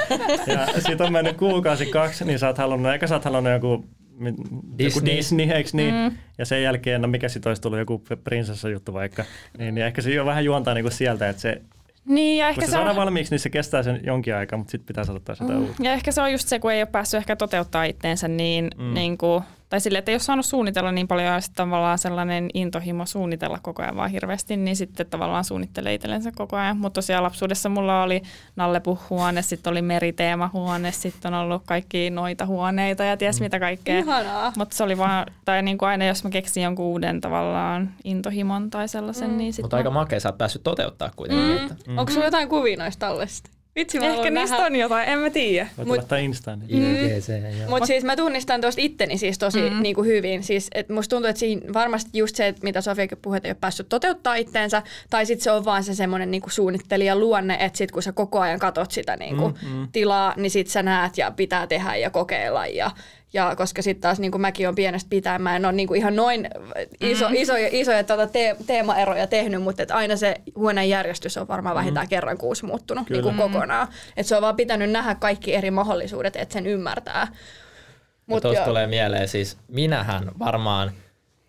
[0.47, 3.85] Ja sit on mennyt kuukausi kaksi, niin sä oot halunnut, eikä sä oot halunnut joku
[4.77, 5.93] Disney, joku Disney eikö niin?
[5.95, 6.17] Mm.
[6.37, 9.23] Ja sen jälkeen, no mikä sit olisi tullut joku prinsessa juttu vaikka,
[9.57, 11.61] niin, niin ehkä se jo vähän juontaa niinku sieltä, että se
[12.05, 14.57] Niin, ja kun ehkä se se saadaan on, valmiiksi, niin se kestää sen jonkin aikaa,
[14.57, 15.83] mutta sitten pitää saada taas jotain uutta.
[15.83, 18.83] ja ehkä se on just se, kun ei ole päässyt ehkä toteuttaa itteensä niin, Mm.
[18.83, 18.93] mm.
[18.93, 22.49] niin kuin, tai sille, että ei ole saanut suunnitella niin paljon ja sitten tavallaan sellainen
[22.53, 26.77] intohimo suunnitella koko ajan vaan hirveästi, niin sitten tavallaan suunnittelee itsellensä koko ajan.
[26.77, 28.21] Mutta tosiaan lapsuudessa mulla oli
[28.55, 33.99] Nallepuhuone, sitten oli meriteemahuone, sitten on ollut kaikki noita huoneita ja ties mitä kaikkea.
[33.99, 34.53] Ihanaa.
[34.57, 38.69] Mutta se oli vaan, tai niin kuin aina jos mä keksin jonkun uuden tavallaan intohimon
[38.69, 39.37] tai sellaisen, Mm.
[39.37, 41.47] niin sitten Mutta aika makea, sä oot päässyt toteuttaa kuitenkin.
[41.47, 41.57] Mm.
[41.57, 41.75] Että.
[41.87, 41.97] Mm.
[41.97, 43.49] Onko sulla jotain kuvia noista tallesta?
[43.75, 44.65] Vitsi, mä Ehkä niistä nähdä.
[44.65, 45.67] on jotain, en mä tiedä.
[45.77, 46.59] Voit Mut- laittaa Instaan.
[46.59, 47.09] Mm.
[47.59, 47.69] Joo.
[47.69, 49.73] Mutta siis mä tunnistan tuosta itteni siis tosi Mm.
[49.75, 49.81] mm.
[49.81, 50.43] niinku hyvin.
[50.43, 53.51] Siis, et musta tuntuu, että siinä varmasti just se, että mitä Sofiakin puhui, että ei
[53.51, 57.77] ole päässyt toteuttaa itteensä, tai sitten se on vaan se semmoinen niinku suunnittelijan luonne, että
[57.77, 59.87] sit kun sä koko ajan katot sitä niinku Mm, mm.
[59.91, 62.67] tilaa, niin sit sä näet ja pitää tehdä ja kokeilla.
[62.67, 62.91] Ja,
[63.33, 66.49] ja koska sitten taas niinku mäkin on pienestä pitäen, mä en ole niinku ihan noin
[67.01, 67.35] iso, mm.
[67.35, 72.05] isoja, isoja tota te- teemaeroja tehnyt, mutta et aina se huoneen järjestys on varmaan vähintään
[72.05, 72.09] mm.
[72.09, 73.21] kerran kuusi muuttunut Kyllä.
[73.21, 73.87] niinku kokonaan.
[74.17, 77.27] Et se on vaan pitänyt nähdä kaikki eri mahdollisuudet, että sen ymmärtää.
[78.25, 80.91] Mut tuosta tulee mieleen siis, minähän varmaan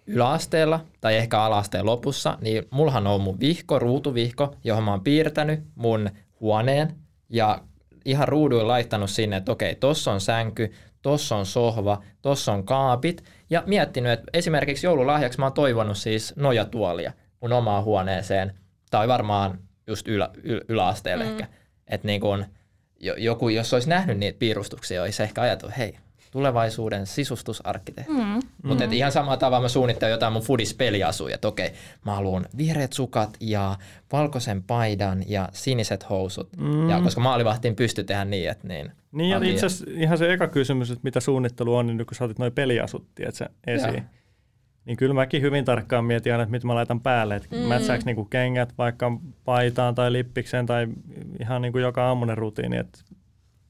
[0.06, 5.60] yläasteella tai ehkä alasteen lopussa, niin mullahan on mun vihko, ruutuvihko, johon mä oon piirtänyt
[5.74, 6.94] mun huoneen
[7.28, 7.62] ja
[8.04, 13.24] ihan ruuduin laittanut sinne, että okei, tossa on sänky, tossa on sohva, tossa on kaapit
[13.50, 18.54] ja miettinyt, että esimerkiksi joululahjaksi mä oon toivonut siis nojatuolia mun omaan huoneeseen
[18.90, 21.30] tai varmaan just ylä, ylä, yläasteelle mm.
[21.30, 21.46] ehkä.
[21.88, 22.44] Että niin kun,
[23.16, 25.96] joku, jos olisi nähnyt niitä piirustuksia, olisi ehkä ajatellut, hei,
[26.30, 28.12] tulevaisuuden sisustusarkkitehti.
[28.12, 28.40] Mm.
[28.62, 28.92] Mutta mm.
[28.92, 31.72] ihan samalla tavalla mä suunnittelen jotain mun foodispeliasuja, että okei,
[32.04, 33.78] mä haluan vihreät sukat ja
[34.12, 36.48] valkoisen paidan ja siniset housut.
[36.56, 36.90] Mm.
[36.90, 38.92] Ja koska maalivahtiin pysty tehdä niin, että niin.
[39.12, 39.52] Niin ja Antia.
[39.52, 42.38] itse asiassa ihan se eka kysymys, että mitä suunnittelu on, niin nyt kun sä otit
[42.38, 43.94] noin peliasut, tiedätkö, esiin.
[43.94, 44.02] Joo.
[44.84, 47.36] Niin kyllä mäkin hyvin tarkkaan mietin aina, että mitä mä laitan päälle.
[47.36, 47.62] Että mm.
[47.62, 49.12] mätsääkö niinku kengät vaikka
[49.44, 50.86] paitaan tai lippikseen tai
[51.40, 52.76] ihan niinku joka aamunen rutiini.
[52.76, 52.98] Että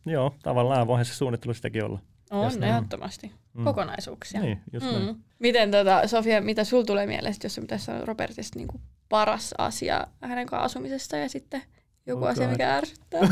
[0.07, 1.99] joo, tavallaan voihan se suunnittelu sitäkin olla.
[2.31, 3.33] On, ehdottomasti.
[3.55, 3.65] Mm.
[3.65, 4.41] Kokonaisuuksia.
[4.41, 4.93] Niin, just mm.
[4.93, 5.17] näin.
[5.39, 9.55] Miten tota, Sofia, mitä sul tulee mieleen, sit, jos pitäisi sanoa Robertista niin kuin paras
[9.59, 11.63] asia hänen kanssa asumisesta ja sitten
[12.07, 13.21] joku Oh asia, mikä ärsyttää.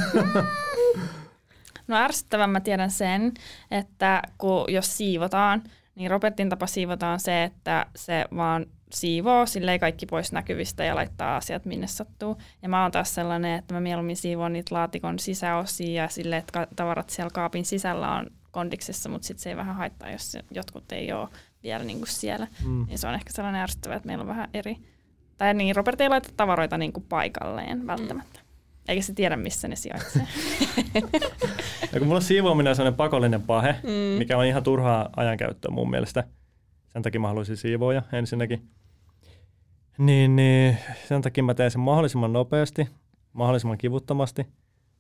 [1.89, 3.35] No ärsyttävän mä tiedän sen,
[3.71, 5.63] että kun jos siivotaan,
[5.95, 11.37] niin Robertin tapa siivotaan se, että se vaan siivoo silleen kaikki pois näkyvistä ja laittaa
[11.37, 12.37] asiat minne sattuu.
[12.63, 16.67] Ja mä oon taas sellainen, että mä mieluummin siivoon niitä laatikon sisäosia ja silleen, että
[16.77, 21.13] tavarat siellä kaapin sisällä on kondiksessa, mutta sitten se ei vähän haittaa, jos jotkut ei
[21.13, 21.29] ole
[21.63, 22.47] vielä niin kuin siellä.
[22.65, 22.87] Mm.
[22.87, 24.77] Niin se on ehkä sellainen ärsyttävä, että meillä on vähän eri.
[25.39, 28.41] Tai niin, Robert ei laita tavaroita niin kuin paikalleen välttämättä.
[28.89, 30.27] Eikä se tiedä, missä ne sijaitsee.
[31.93, 34.19] Ja kun mulla siivoaminen on sellainen pakollinen pahe, Mm.
[34.19, 36.25] mikä on ihan turhaa ajankäyttöä mun mielestä.
[36.93, 38.69] Sen takia mä haluaisin siivoja ensinnäkin.
[39.99, 40.77] Niin, niin
[41.09, 42.89] sen takia mä teen sen mahdollisimman nopeasti,
[43.33, 44.47] mahdollisimman kivuttomasti.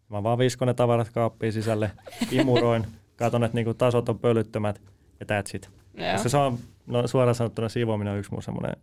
[0.08, 1.90] Mä vaan viskon ne tavarat kaappiin sisälle,
[2.30, 2.86] imuroin,
[3.18, 4.80] katon, että niinku tasot on pölyttömät
[5.20, 5.70] ja that's it.
[6.12, 8.76] Koska se on, no suoraan sanottuna siivoaminen on yksi mun semmoinen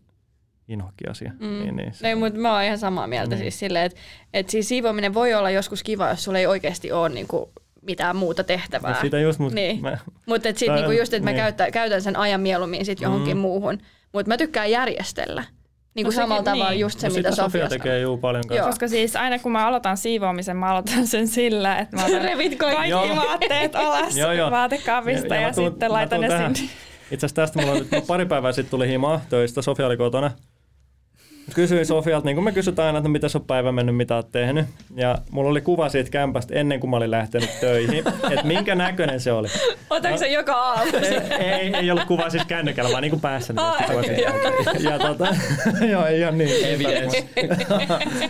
[0.67, 1.31] inhokki asia.
[1.39, 1.47] Mm.
[1.47, 3.39] Niin, niin, se on- mutta mä oon ihan samaa mieltä Niin.
[3.41, 3.99] siis silleen, että,
[4.33, 8.43] että siis siivoaminen voi olla joskus kiva, jos sulla ei oikeasti ole niinku mitään muuta
[8.43, 8.93] tehtävää.
[8.93, 9.81] No siitä just, mut Niin.
[9.81, 11.41] mä, Mutta sitten Tai- niinku just, että mä niin.
[11.41, 13.41] käytän, käytän sen ajan mieluummin sit johonkin Mm.
[13.41, 13.77] muuhun.
[14.13, 15.43] Mutta mä tykkään järjestellä.
[15.95, 16.79] Niin No kuin sekin- samalla tavalla niin.
[16.79, 18.59] just se, no mitä Sofia Sofia tekee juu paljon kanssa.
[18.61, 18.67] Joo.
[18.69, 22.55] Koska siis aina kun mä aloitan siivoamisen, mä aloitan sen sillä, että mä otan Revit
[22.55, 22.89] kaikki.
[22.89, 23.15] Joo.
[23.15, 24.51] vaatteet alas Joo, joo.
[24.51, 26.55] vaatekaapista ja, mä ja tuun- sitten laitan ne tähän.
[26.55, 26.71] sinne.
[27.11, 30.31] Itse asiassa tästä mulla on nyt pari päivää sitten tuli himaa töistä, Sofia oli kotona.
[31.53, 34.65] Kysyin Sofialta, niin kuin me kysytään aina, että mitä on päivä mennyt, mitä oot tehnyt.
[34.95, 39.19] Ja mulla oli kuva siitä kämpästä ennen kuin mä olin lähtenyt töihin, että minkä näköinen
[39.19, 39.47] se oli.
[39.89, 40.91] Otatko se joka aamu?
[41.39, 43.53] Ei, ei, ei ollut kuva siis kännykällä, vaan niin kuin päässä.
[43.53, 45.27] Niin ja, ja tota,
[45.91, 46.65] joo, ei ole niin.
[46.65, 47.25] Evidence.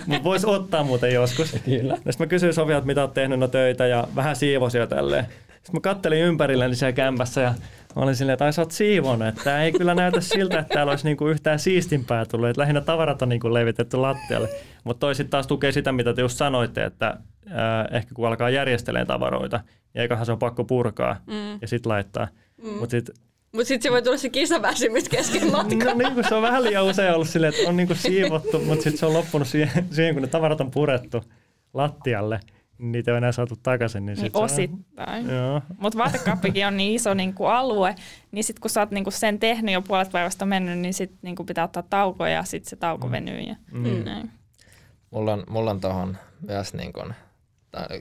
[0.06, 1.56] Mutta voisi ottaa muuten joskus.
[1.66, 1.96] Kyllä.
[1.96, 5.26] Sitten mä kysyin Sofialta, mitä oot tehnyt no töitä ja vähän siivosin jo tälleen.
[5.48, 7.54] Sitten mä kattelin ympärilleni siellä kämpässä ja
[7.96, 10.74] mä olin silleen, että ai sä oot siivonut, että tää ei kyllä näytä siltä, että
[10.74, 14.50] täällä olisi niinku yhtään siistimpää tullut, että lähinnä tavarat on niinku levitetty lattialle.
[14.84, 17.18] Mutta toi sitten taas tukee sitä, mitä te just sanoitte, että
[17.50, 19.60] ää, ehkä kun alkaa järjestelemään tavaroita,
[19.94, 21.60] niin eiköhän se on pakko purkaa Mm.
[21.62, 22.28] ja sitten laittaa.
[22.64, 22.70] Mm.
[22.70, 23.16] Mutta sitten
[23.52, 25.80] Mutta sitten se voi tulla se kisaväsymys kesken matkan.
[25.80, 28.60] No niin kuin se on vähän liian usein ollut silleen, että on niin kuin siivottu,
[28.60, 31.24] mutta sitten se on loppunut siihen, siihen, kun ne tavarat on purettu
[31.74, 32.40] lattialle,
[32.78, 34.06] niitä ole enää saatu takaisin.
[34.06, 35.30] Niin Niin sit on- osittain.
[35.30, 35.62] Joo.
[35.78, 37.96] Mutta vaatekaappikin on niin iso niin kuin alue,
[38.32, 41.20] niin sitten kun sä oot niin kuin sen tehnyt jo puolet päivästä mennyt, niin sitten
[41.22, 43.40] niin kuin pitää ottaa tauko ja sitten se tauko venyy.
[43.40, 44.04] Ja Mm.
[44.06, 44.32] näin.
[45.12, 47.14] Mulla on, mulla on tuohon myös niin kuin,
[47.72, 48.00] tai,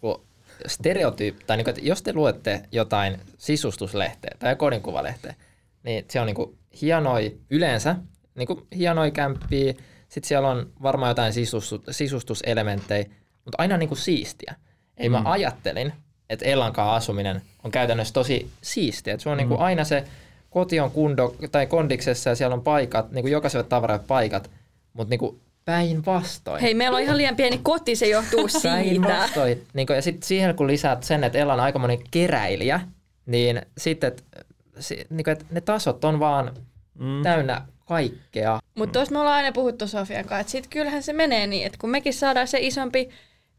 [0.00, 0.20] kun
[0.66, 5.34] stereotyyppi, tai niin kuin, että jos te luette jotain sisustuslehteä tai kodinkuvalehteä,
[5.82, 7.96] niin se on niin kuin hienoi yleensä,
[8.34, 9.72] niin kuin hienoi kämppiä,
[10.08, 13.04] sitten siellä on varmaan jotain sisustus, sisustuselementtejä,
[13.44, 14.54] mutta aina niin kuin siistiä.
[14.96, 15.26] Ei mä Mm.
[15.26, 15.92] ajattelin,
[16.30, 19.14] että Ellankaan asuminen on käytännössä tosi siistiä.
[19.14, 20.04] Että se on niin kuin aina se
[20.50, 24.50] koti on kundo, tai kondiksessa ja siellä on paikat, niin kuin jokaiselle tavaralle paikat,
[24.92, 26.60] mutta niin kuin päinvastoin.
[26.60, 28.68] Hei, meillä on ihan liian pieni koti, se johtuu siitä.
[28.68, 29.66] Päinvastoin.
[29.74, 32.80] Niin kuin, ja sitten siihen kun lisäät sen, että Ella on aikamoinen keräilijä,
[33.26, 34.22] niin sitten että
[34.78, 36.52] si, niin kuin, että ne tasot on vaan
[36.98, 37.22] Mm.
[37.22, 38.60] täynnä kaikkea.
[38.74, 41.78] Mutta tuossa me ollaan aina puhuttu Sofian kanssa, että sit kyllähän se menee niin, että
[41.80, 43.08] kun mekin saadaan se isompi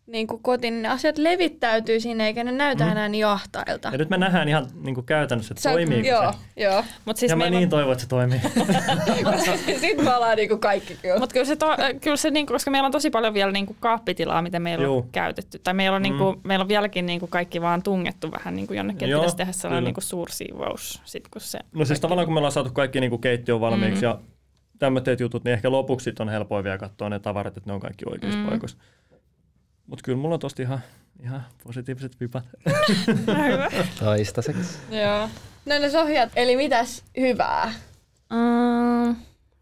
[0.07, 2.91] niin kuin koti, niin ne asiat levittäytyy sinne, eikä ne näytä Mm.
[2.91, 3.89] enää niin ahtailta.
[3.91, 6.37] Ja nyt me nähdään ihan niin kuin käytännössä, että toimiiko joo, se.
[6.63, 6.83] joo.
[7.05, 8.39] Mut siis ja mä niin toivon, että se toimii.
[9.79, 11.19] Sitten me ollaan niinku kaikki kyllä.
[11.19, 11.67] Mutta kyllä se, to,
[12.01, 14.97] kyllä se niinku, koska meillä on tosi paljon vielä niinku kaappitilaa, mitä meillä Juu.
[14.97, 15.59] on käytetty.
[15.59, 16.03] Tai meillä on, Mm.
[16.03, 19.81] niinku, meillä on vieläkin niinku kaikki vaan tungettu vähän niinku jonnekin, että pitäisi tehdä sellainen
[19.81, 19.87] kyllä.
[19.87, 21.01] niinku suursiivous.
[21.05, 24.01] Sit, kun se No siis tavallaan kun me ollaan saatu kaikki niin kuin keittiön valmiiksi
[24.01, 24.07] Mm.
[24.07, 24.19] ja
[24.79, 28.05] tämmöiset jutut, niin ehkä lopuksi on helpoin vielä katsoa ne tavarat, että ne on kaikki
[28.09, 28.45] oikeissa Mm.
[28.45, 28.77] paikoissa.
[29.87, 30.79] Mutta kyllä mulla on tosta ihan,
[31.23, 32.43] ihan positiiviset vipat.
[33.99, 34.77] Toistaiseksi.
[34.91, 35.29] Joo.
[35.65, 37.73] No ne Sofia, eli mitäs hyvää?
[38.29, 39.15] Mm,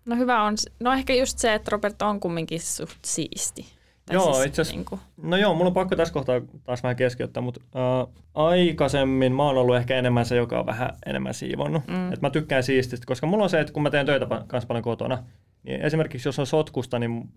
[0.05, 3.65] no hyvä on, no ehkä just se, että Robert on kumminkin suht siisti.
[4.05, 6.95] Tai Joo, siis itse asiassa- Niinku, No joo, mulla on pakko tässä kohtaa taas vähän
[6.95, 11.87] keskeyttää, mutta äh, aikaisemmin mä oon ollut ehkä enemmän se, joka on vähän enemmän siivonnut.
[11.87, 12.13] Mm.
[12.13, 14.65] Et mä tykkään siististä, koska mulla on se, että kun mä teen töitä pa- kans
[14.65, 15.23] paljon kotona,
[15.63, 17.29] niin esimerkiksi jos on sotkusta, niin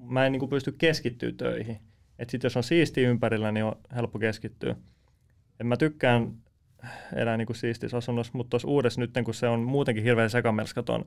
[0.00, 1.80] mä en niinku pysty keskittyä töihin.
[2.18, 4.76] Et sit jos on siisti ympärillä, niin on helppo keskittyä.
[5.60, 6.34] Et mä tykkään
[7.16, 11.04] elää niinku siistissä asunnossa, mutta tuossa uudessa nyt, kun se on muutenkin hirveän sekamelska ton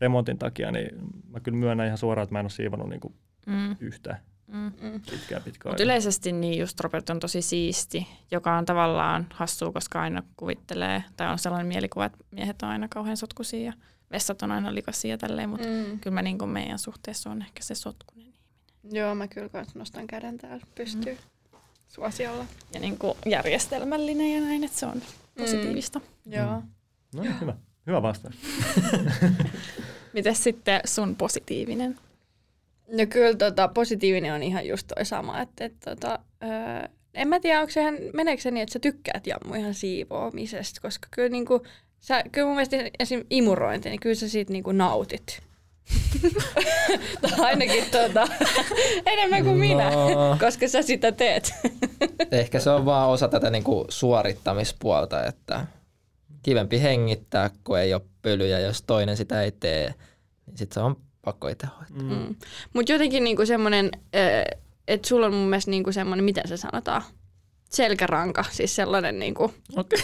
[0.00, 0.88] remontin takia, niin
[1.28, 3.14] mä kyllä myönnän ihan suoraan, että mä en ole siivonnut niinku
[3.46, 4.18] mm, yhtään
[4.52, 4.72] mm.
[4.80, 5.00] Mm.
[5.10, 10.00] pitkään pitkään Mutta yleisesti niin just Robert on tosi siisti, joka on tavallaan hassua, koska
[10.00, 13.72] aina kuvittelee, tai on sellainen mielikuva, että miehet on aina kauhean sotkuisia ja
[14.10, 15.74] vessat on aina likaisia ja tälleen, mutta mm.
[15.74, 15.98] Mm.
[16.00, 18.31] kyllä mä niin kuin meidän suhteessa on ehkä se sotkunen.
[18.90, 21.58] Joo, mä kyllä kans nostan käden täällä pystyy mm.
[21.88, 22.46] suosiolla.
[22.74, 25.02] Ja niin kuin järjestelmällinen ja näin, että se on
[25.38, 25.98] positiivista.
[25.98, 26.32] Mm.
[26.32, 26.62] Joo.
[27.14, 27.54] No niin, hyvä.
[27.86, 28.34] Hyvä vastaus.
[30.12, 31.98] Miten sitten sun positiivinen?
[32.88, 37.40] No kyllä tota, positiivinen on ihan just toi sama, että et, tota, öö, en mä
[37.40, 41.62] tiedä, onko sehän, meneekö se niin, että sä tykkäät jammu ihan siivoamisesta, koska kyllä, niinku,
[42.00, 43.24] sä, kyllä mun mielestä esim.
[43.30, 45.42] imurointi, niin kyllä sä siitä niinku nautit.
[47.22, 48.28] tai ainakin tota,
[49.12, 50.36] enemmän kuin minä, No.
[50.40, 51.54] koska sä sitä teet.
[52.32, 55.66] Ehkä se on vaan osa tätä niinku suorittamispuolta, että
[56.42, 58.58] kivempi hengittää, kun ei ole pölyjä.
[58.58, 59.94] Jos toinen sitä ei tee,
[60.46, 62.16] niin sitten se on pakko itse hoitaa.
[62.26, 62.34] Mm.
[62.72, 63.90] Mutta jotenkin niinku semmoinen,
[64.88, 67.02] että sulla on mun mielestä niinku semmoinen, miten se sanotaan,
[67.72, 69.98] selkäranka, siis sellainen niinku, Okei.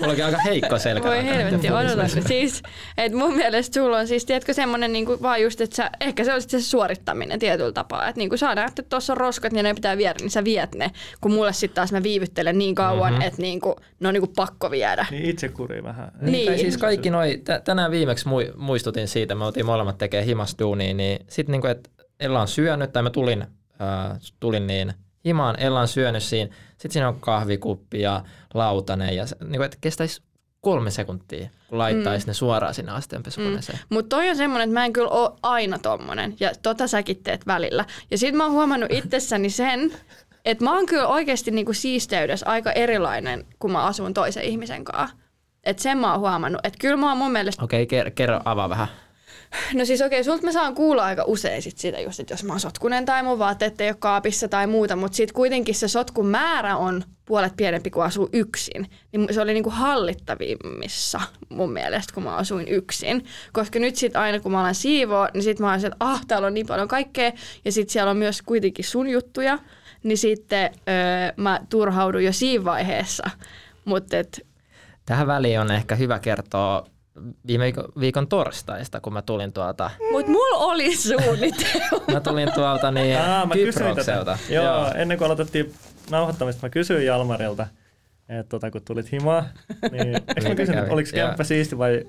[0.00, 1.08] Mulla onkin aika heikko selkä.
[1.08, 2.08] voi helvetti, odotan.
[2.28, 2.62] siis,
[2.98, 6.34] että mun mielestä sulla on siis, tiedätkö, semmoinen niinku vaan just, että sä, ehkä se
[6.34, 9.74] on sitten se suorittaminen tietyllä tapaa, että niinku saadaan, että tuossa on roskat ja ne
[9.74, 13.18] pitää viedä, niin sä viet ne, kun mulle sitten taas mä viivyttelen niin kauan, Mhm.
[13.18, 13.28] mm-hmm.
[13.28, 15.06] että niinku, ne on niinku pakko viedä.
[15.10, 16.12] Niin itsekuri vähän.
[16.20, 16.46] Niin, Niin.
[16.46, 20.94] Tai siis kaikki noi, t- tänään viimeksi mui- muistutin siitä, me oltiin molemmat tekee himasduunia,
[20.94, 24.92] niin sitten niinku, että Ella on syönyt, tai mä tulin, äh, tulin niin
[25.24, 29.78] himaan, Ella on syönyt siinä, sitten siinä on kahvikuppi ja lautanen, ja se- niinku, että
[29.80, 30.22] kestäisi
[30.60, 32.30] kolme sekuntia, kun laittaisi mm.
[32.30, 33.78] ne suoraan sinne asteenpesukoneeseen.
[33.78, 33.94] Mm.
[33.94, 36.36] Mutta toi on semmoinen, että mä en kyllä ole aina tommonen.
[36.40, 37.84] Ja tota säkin teet välillä.
[38.10, 39.92] Ja sit mä oon huomannut itsessäni sen,
[40.44, 45.16] että mä oon kyllä oikeasti niinku siisteydessä aika erilainen, kun mä asun toisen ihmisen kanssa.
[45.64, 46.60] Et sen mä oon huomannut.
[46.66, 47.64] Että kyllä mä oon mun mielestä...
[47.64, 48.88] Okei, okay, kerro, avaa vähän.
[49.74, 52.52] No siis okei, sulta mä saan kuulla aika usein sit sitä just, että jos mä
[52.52, 56.26] oon sotkunen tai mun vaatteet ei ole kaapissa tai muuta, mutta sit kuitenkin se sotkun
[56.26, 58.90] määrä on puolet pienempi kuin asuu yksin.
[59.12, 63.24] Niin se oli niinku hallittavimmissa mun mielestä, kun mä asuin yksin.
[63.52, 66.46] Koska nyt sit aina kun mä alan siivoa, niin sit mä oon että ah, täällä
[66.46, 67.32] on niin paljon kaikkea.
[67.64, 69.58] Ja sit siellä on myös kuitenkin sun juttuja.
[70.02, 73.30] Niin sitten öö, mä turhaudun jo siinä vaiheessa.
[73.84, 74.16] Mutta
[75.06, 76.86] Tähän väliin on ehkä hyvä kertoa
[77.46, 82.12] viime viikon, viikon torstaista, kun mä tulin tuolta, mut mulla oli suunnitelma.
[82.12, 83.88] mä tulin tuolta niin Aa, mä kysyin tätä.
[83.88, 84.38] Kyprokselta.
[84.48, 85.74] Joo, Joo, ennen kuin aloitettiin
[86.10, 87.66] nauhoittamista, mä kysyin Jalmarilta,
[88.28, 89.44] että tota, kun tulit himaa,
[89.90, 91.26] niin eikö mä kysynyt, oliko Joo.
[91.26, 92.04] kämppä siisti vai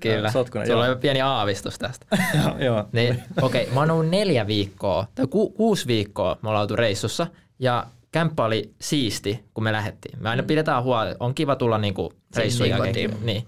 [0.00, 0.66] Kyllä, äh, sotkunen?
[0.66, 0.94] sulla Joo.
[0.94, 2.06] on pieni aavistus tästä.
[2.44, 2.84] joo, joo.
[2.92, 6.76] Niin, okei, okay, mä oon ollut neljä viikkoa, tai ku, kuusi viikkoa me ollaan oltu
[6.76, 7.26] reissussa,
[7.58, 10.22] ja kämppä oli siisti, kun me lähdettiin.
[10.22, 13.16] Me aina pidetään huolta, on kiva tulla niinku reissun niin jälkeen.
[13.22, 13.46] Niin.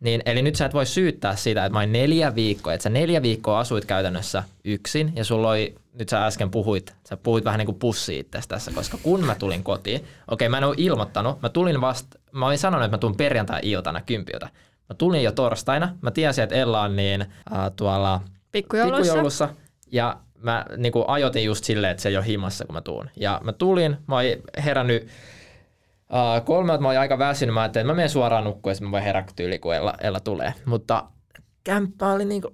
[0.00, 3.22] Niin, eli nyt sä et voi syyttää sitä, että mä neljä viikkoa, että sä neljä
[3.22, 7.66] viikkoa asuit käytännössä yksin, ja sulla oli, nyt sä äsken puhuit, sä puhuit vähän niin
[7.66, 11.48] kuin pussi itsestä tässä, koska kun mä tulin kotiin, okei mä en ole ilmoittanut, mä
[11.48, 14.48] tulin vasta, mä olin sanonut, että mä tulen perjantai-iltana kympiltä.
[14.88, 18.20] Mä tulin jo torstaina, mä tiesin, että Ella on niin äh, tuolla
[18.52, 19.02] Pikkujouluissa.
[19.02, 19.48] pikkujoulussa.
[19.92, 23.10] Ja mä niin kuin ajoitin just silleen, että se ei ole himassa, kun mä tuun.
[23.16, 25.08] Ja mä tulin, mä olin herännyt
[26.12, 27.54] uh, kolmelta, mä olin aika väsynyt.
[27.54, 29.94] Mä ajattelin, että mä menen suoraan nukkuun, ja sitten mä voin herätä tyyli, kun Ella,
[30.00, 30.54] Ella tulee.
[30.64, 31.04] Mutta
[31.64, 32.48] kämppä oli niinku...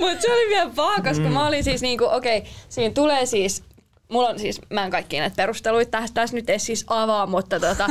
[0.00, 1.32] Mutta se oli vielä paha, koska mm.
[1.32, 3.64] mä olin siis niinku, okei, okay, siinä tulee siis
[4.12, 7.60] Mulla on siis, mä en kaikki näitä perusteluita tässä, tässä nyt ei siis avaa, mutta
[7.60, 7.86] tota,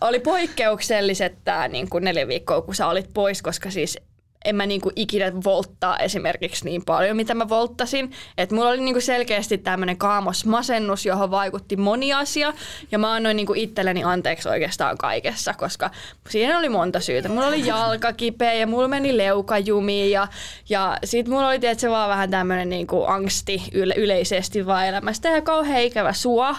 [0.00, 3.98] oli poikkeukselliset tää niinku neljä viikkoa, kun sä olit pois, koska siis
[4.46, 8.12] en mä niinku ikinä volttaa esimerkiksi niin paljon, mitä mä volttasin.
[8.38, 12.52] Et mulla oli niinku selkeästi tämmöinen kaamosmasennus, johon vaikutti moni asia.
[12.90, 15.90] Ja mä annoin niinku itselleni anteeksi oikeastaan kaikessa, koska
[16.28, 17.28] siinä oli monta syytä.
[17.28, 20.28] Mulla oli jalka kipeä ja mulla meni leuka jumiin ja,
[20.68, 25.42] ja sit mulla oli tietysti vaan vähän tämmöinen niinku angsti yle- yleisesti vaan elämästä ja
[25.42, 26.56] kauhean ikävä sua.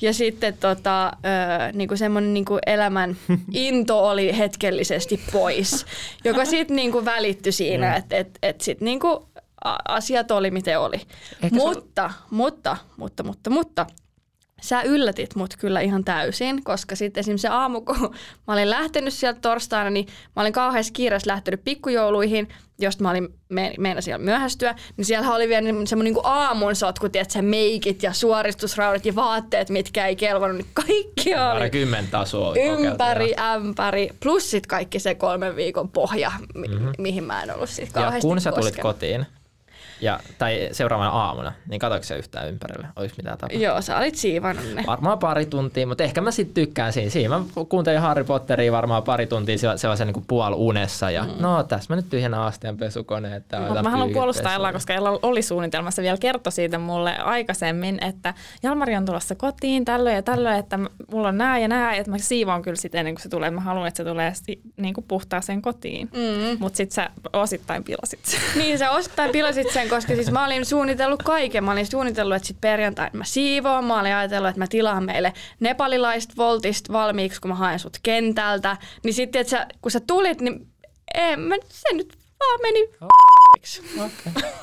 [0.00, 1.10] Ja sitten tota, ö,
[1.72, 3.16] niinku semmoinen niinku elämän
[3.52, 5.86] into oli hetkellisesti pois,
[6.24, 9.28] joka sitten niinku välittyi siinä, että et, et sit niinku
[9.88, 10.96] asiat oli miten oli.
[11.42, 13.86] Ehkä se Mutta, mutta, mutta, mutta, mutta,
[14.68, 18.14] sä yllätit mut kyllä ihan täysin, koska sitten esimerkiksi se aamu, kun
[18.46, 22.48] mä olin lähtenyt sieltä torstaina, niin mä olin kauheassa kiireessä lähtenyt pikkujouluihin,
[22.78, 27.08] josta mä olin me, meinasin siellä myöhästyä, niin siellä oli vielä semmoinen niin aamun sotku,
[27.08, 32.54] tiedätkö, meikit ja suoristusraudat ja vaatteet, mitkä ei kelvannut, niin kaikki oli Aina kymmen tasoa.
[32.56, 36.92] ympäri, ämpäri, plus sit kaikki se kolmen viikon pohja, mi- mm-hmm.
[36.98, 38.94] mihin mä en ollut Ja kauheasti kun sä tulit koskenut.
[38.94, 39.26] kotiin,
[40.00, 42.86] ja, tai seuraavana aamuna, niin katsoitko sä yhtään ympärille?
[42.96, 43.62] Oliko mitään tapahtunut?
[43.64, 44.84] Joo, sä olit siivannut ne.
[44.86, 47.10] Varmaan pari tuntia, mutta ehkä mä sitten tykkään siinä.
[47.10, 51.10] Siinä mä kuuntelin Harry Potteria varmaan pari tuntia sella- sellaisen niin puolunessa.
[51.10, 51.30] Ja mm.
[51.38, 53.36] no tässä mä nyt tyhjennän astian pesukone.
[53.36, 58.04] Että Mutta mä haluan puolustaa Ellaa, koska Ella oli suunnitelmassa vielä kertoi siitä mulle aikaisemmin,
[58.04, 60.78] että Jalmari on tulossa kotiin tällöin ja tällöin, että
[61.12, 63.50] mulla on nää ja nää, että mä siivoon kyllä sitten ennen kuin se tulee.
[63.50, 66.08] Mä haluan, että se tulee si- niin kuin puhtaaseen kotiin.
[66.12, 66.56] Mm.
[66.58, 68.40] Mutta sitten sä osittain pilasit sen.
[68.56, 71.64] Niin, sä osittain pilasit sen, koska siis mä olin suunnitellut kaiken.
[71.64, 73.84] Mä olin suunnitellut, että sit perjantaina mä siivoon.
[73.84, 78.76] Mä olin ajatellut, että mä tilaan meille nepalilaista voltista valmiiksi, kun mä haen sut kentältä.
[79.04, 80.66] Niin sitten, että sä, kun sä tulit, niin
[81.14, 82.88] en, mä, se nyt vaan meni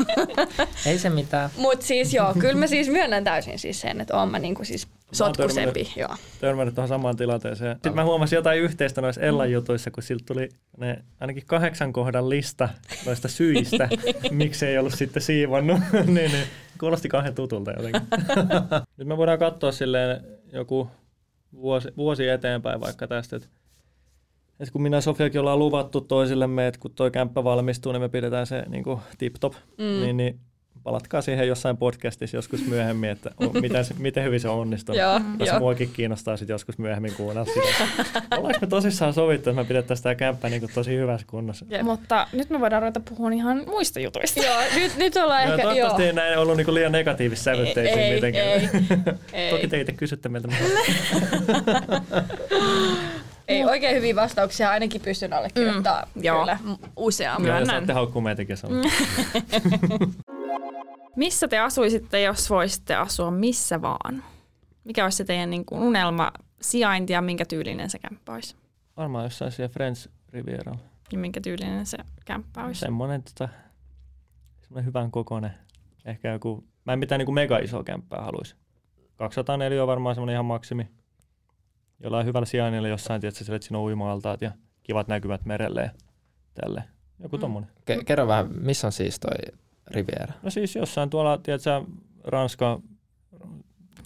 [0.86, 1.50] Ei se mitään.
[1.58, 4.88] Mut siis joo, kyllä mä siis myönnän täysin siis sen, että oon mä niinku siis
[5.12, 5.94] sotkusempi.
[5.96, 6.16] Joo.
[6.42, 7.76] Törmännyt tuohon samaan tilanteeseen.
[7.76, 12.30] Sitten mä huomasin jotain yhteistä noissa Ellan jutuissa, kun siltä tuli ne ainakin kahdeksan kohdan
[12.30, 12.70] lista
[13.06, 13.90] noista syistä,
[14.32, 15.80] miksi ei ollut sitten siivonnut.
[16.06, 16.48] niin, niin,
[16.80, 18.02] kuulosti kahden tutulta jotenkin.
[18.98, 20.92] Nyt me voidaan katsoa silleen joku
[21.54, 23.48] vuosi, vuosi eteenpäin vaikka tästä, että
[24.60, 28.10] et kun minä ja Sofiakin ollaan luvattu toisillemme, että kun toi kämppä valmistuu, niin me
[28.10, 28.84] pidetään se niin
[29.18, 29.84] tip-top, mm.
[29.84, 30.40] niin, niin
[30.84, 34.96] palatkaa siihen jossain podcastissa joskus myöhemmin, että miten, miten hyvin se onnistuu.
[34.96, 37.88] Joo, Koska muakin kiinnostaa sitten joskus myöhemmin kuunnella sitä.
[38.38, 41.66] Ollaanko me tosissaan sovittu, että me pidettäisiin tämä kämppä niin tosi hyvässä kunnossa?
[41.72, 41.82] Yep.
[41.82, 44.40] Mutta nyt me voidaan ruveta puhumaan ihan muista jutuista.
[44.40, 45.64] joo, nyt, nyt ollaan ehkä...
[45.64, 46.08] Toivottavasti joo.
[46.08, 48.48] ei näin ollut niin liian negatiivissa sävytteisiin ei, mitenkään.
[48.48, 48.70] Ei,
[49.34, 49.52] ei.
[49.52, 50.48] Toki te itse kysytte meiltä.
[53.48, 56.40] Ei, oikein hyviä vastauksia ainakin pystyn allekirjoittamaan Mm, mm, joo.
[56.40, 56.58] kyllä.
[57.38, 57.66] Kyllä, Myönnän.
[57.76, 58.84] saatte haukkua meitäkin sanoa.
[61.16, 64.24] Missä te asuisitte, jos voisitte asua missä vaan?
[64.84, 68.56] Mikä olisi se teidän niin kuin unelma sijainti ja minkä tyylinen se kämppä olisi?
[68.98, 70.80] Varmaan jossain siellä Friends Rivieralla.
[71.12, 72.80] Ja minkä tyylinen se kämppä olisi?
[72.80, 73.50] Semmoinen, tota,
[74.62, 75.52] semmoinen hyvän kokoinen.
[76.06, 78.56] Ehkä joku, mä en mitään niin kuin mega isoa kämppää haluaisi.
[79.16, 80.88] 204 on varmaan semmoinen ihan maksimi.
[82.04, 84.52] Jollain hyvällä sijainnilla jossain, tiedätkö, sille, että siinä on uima-altaat ja
[84.84, 85.90] kivat näkymät merelle ja
[86.54, 86.84] tälle.
[87.20, 87.42] Joku Mm.
[87.42, 87.70] tommonen.
[87.92, 89.56] Ke- kerro vähän, missä on siis toi
[89.88, 90.34] Riviera?
[90.44, 91.82] No siis jossain tuolla, tiedätkö,
[92.24, 92.80] Ranska,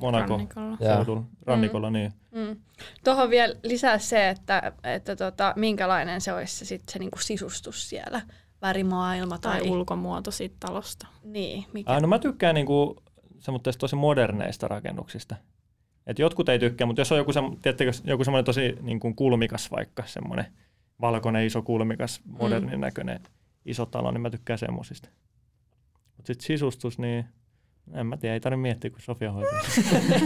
[0.02, 0.78] Monaco, Rannikolla.
[0.78, 2.14] Seudulla, rannikolla, niin.
[2.32, 2.56] Mm.
[3.04, 7.90] Tuohon vielä lisää se, että, että tota, minkälainen se olisi se, sit se niinku sisustus
[7.90, 8.22] siellä.
[8.62, 9.60] Värimaailma tai...
[9.60, 11.08] Tai ulkomuoto siitä talosta.
[11.24, 11.94] Niin, mikä...
[11.94, 13.04] Ah, no mä tykkään niinku
[13.80, 15.36] tosi moderneista rakennuksista.
[16.08, 19.16] Et jotkut ei tykkää, mutta jos on joku, sem- tiedättekö, joku semmoinen tosi niin kuin
[19.16, 20.46] kulmikas vaikka, semmoinen
[21.02, 22.82] valkoinen, iso, kulmikas, modernin mm.
[22.82, 23.20] näköinen
[23.66, 25.10] iso talo, niin mä tykkään semmosista.
[26.18, 27.26] Mutta sitten sisustus, niin
[27.94, 29.60] en mä tiedä, ei tarvitse miettiä, kun Sofia hoitaa.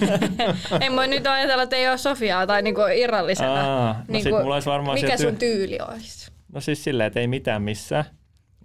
[0.81, 3.61] Ei voi nyt ajatella, että ei ole Sofiaa tai niinku irrallisena.
[3.61, 6.31] Aa, no Niinku, sit mulla olisi varmaan mikä sun tyyli olisi?
[6.53, 8.05] No siis silleen, että ei mitään missään.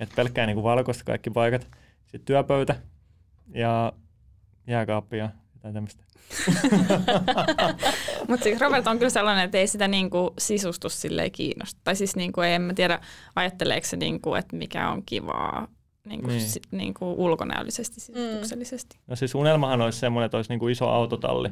[0.01, 1.69] Että pelkkää niinku valkoista kaikki paikat.
[2.03, 2.77] Sitten työpöytä
[3.55, 3.93] ja
[4.67, 5.29] jääkaappi ja
[5.67, 6.05] jotain tämmöistä.
[8.29, 11.81] Mutta siis Robert on kyllä sellainen, että ei sitä niinku sisustus silleen kiinnosta.
[11.85, 13.01] Tai siis niinku, en mä tiedä,
[13.37, 15.69] ajatteleeko se, niinku, että mikä on kivaa
[16.05, 16.41] niinku, Niin.
[16.41, 18.99] si, niinku ulkonäöllisesti, sisustuksellisesti.
[19.07, 21.49] No siis unelmahan olisi semmoinen, että olisi niinku iso autotalli,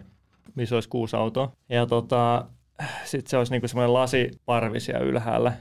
[0.54, 1.52] missä olisi kuusi autoa.
[1.68, 2.46] Ja tota,
[3.04, 5.52] sitten se olisi niinku semmoinen lasiparvi siellä ylhäällä,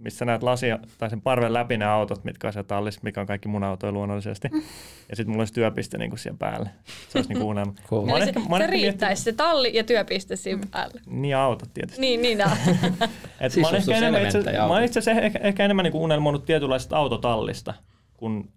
[0.00, 3.26] missä näet lasia, tai sen parven läpi ne autot, mitkä on siellä tallissa, mikä on
[3.26, 4.48] kaikki mun autoja luonnollisesti.
[5.08, 6.70] Ja sitten mulla olisi työpiste niinku siellä päällä.
[7.08, 7.74] Se olisi niinku unelma.
[7.88, 8.08] Cool.
[8.08, 11.00] Eli ehkä- se, se riittäisi, se talli ja työpiste siinä päällä.
[11.06, 12.00] Niin ja autot tietysti.
[12.00, 12.40] Niin, niin.
[13.40, 16.96] Et mä oon ehkä enemmän, itse, mä oon itse ehkä, ehkä enemmän niin unelmoinut tietynlaista
[16.96, 17.74] autotallista
[18.16, 18.52] kuin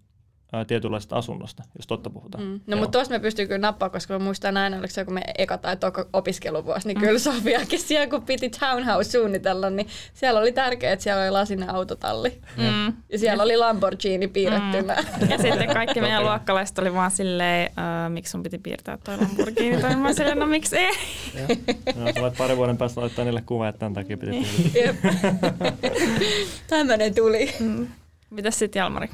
[0.54, 2.44] ää, tietynlaista asunnosta, jos totta puhutaan.
[2.44, 2.60] Mm.
[2.66, 5.22] No mutta tuossa me pystyy kyllä nappaa, koska mä muistan aina, oliko se joku me
[5.38, 10.52] eka tai toko opiskeluvuosi, niin kyllä Sofiakin siellä kun piti townhouse suunnitella, niin siellä oli
[10.52, 12.40] tärkeää, että siellä oli lasinen autotalli.
[12.56, 12.92] Mm.
[13.08, 14.96] Ja siellä oli Lamborghini piirrettynä.
[15.20, 15.30] Mm.
[15.30, 19.82] Ja sitten kaikki meidän luokkalaiset oli vaan silleen, äh, miksi sun piti piirtää toi Lamborghini.
[19.82, 20.92] Tai mä silleen, no miksi ei?
[21.96, 24.46] No, sä voit pari vuoden päästä laittaa niille kuva, että tämän takia piti.
[26.66, 27.54] Tämmönen tuli.
[27.60, 27.86] Mm.
[28.30, 29.08] Mitäs sitten Jalmari?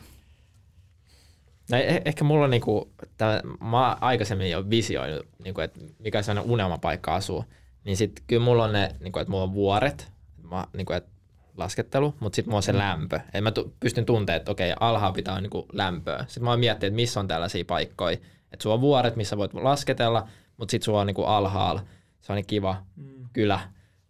[1.71, 6.31] No, eh- ehkä mulla on niinku, tää, mä aikaisemmin jo visioinut, niinku, että mikä se
[6.31, 7.45] on unelmapaikka asuu.
[7.85, 10.13] Niin sit kyllä mulla on ne, niinku, että mulla on vuoret,
[10.51, 11.11] mä, niinku, että
[11.57, 13.21] laskettelu, mutta sitten mulla on se lämpö.
[13.35, 16.25] Et mä tu- pystyn tuntemaan, että okei, alhaalla pitää olla niinku lämpöä.
[16.29, 18.13] Sitten mä oon miettinyt, että missä on tällaisia paikkoja.
[18.53, 21.85] Että sulla on vuoret, missä voit lasketella, mutta sitten sulla on niinku alhaalla
[22.21, 23.25] sellainen kiva Mm.
[23.33, 23.61] kylä,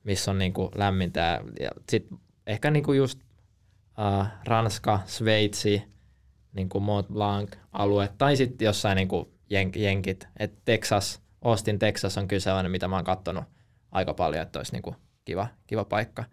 [0.05, 1.41] missä on niinku lämmintä.
[1.61, 3.19] Ja sitten ehkä niinku just
[4.21, 5.83] uh, Ranska, Sveitsi,
[6.53, 10.29] niinku Mont Blanc alue, tai sitten jossain niinku jen- jenkit.
[10.39, 13.45] Et Texas, Austin, Texas on kyllä sellainen, mitä mä oon katsonut
[13.93, 16.25] aika paljon, että olisi niinku kiva, kiva paikka.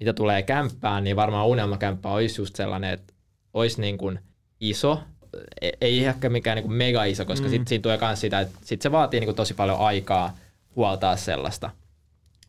[0.00, 3.14] Mitä tulee kämppään, niin varmaan unelmakämppä olisi just sellainen, että
[3.52, 4.18] olisi niin kuin
[4.60, 5.02] iso,
[5.60, 7.50] E- ei ehkä mikään niin kuin mega iso, koska mm.
[7.50, 10.36] sitten siinä tulee myös sitä, että sit se vaatii niin kuin tosi paljon aikaa
[10.76, 11.70] huoltaa sellaista.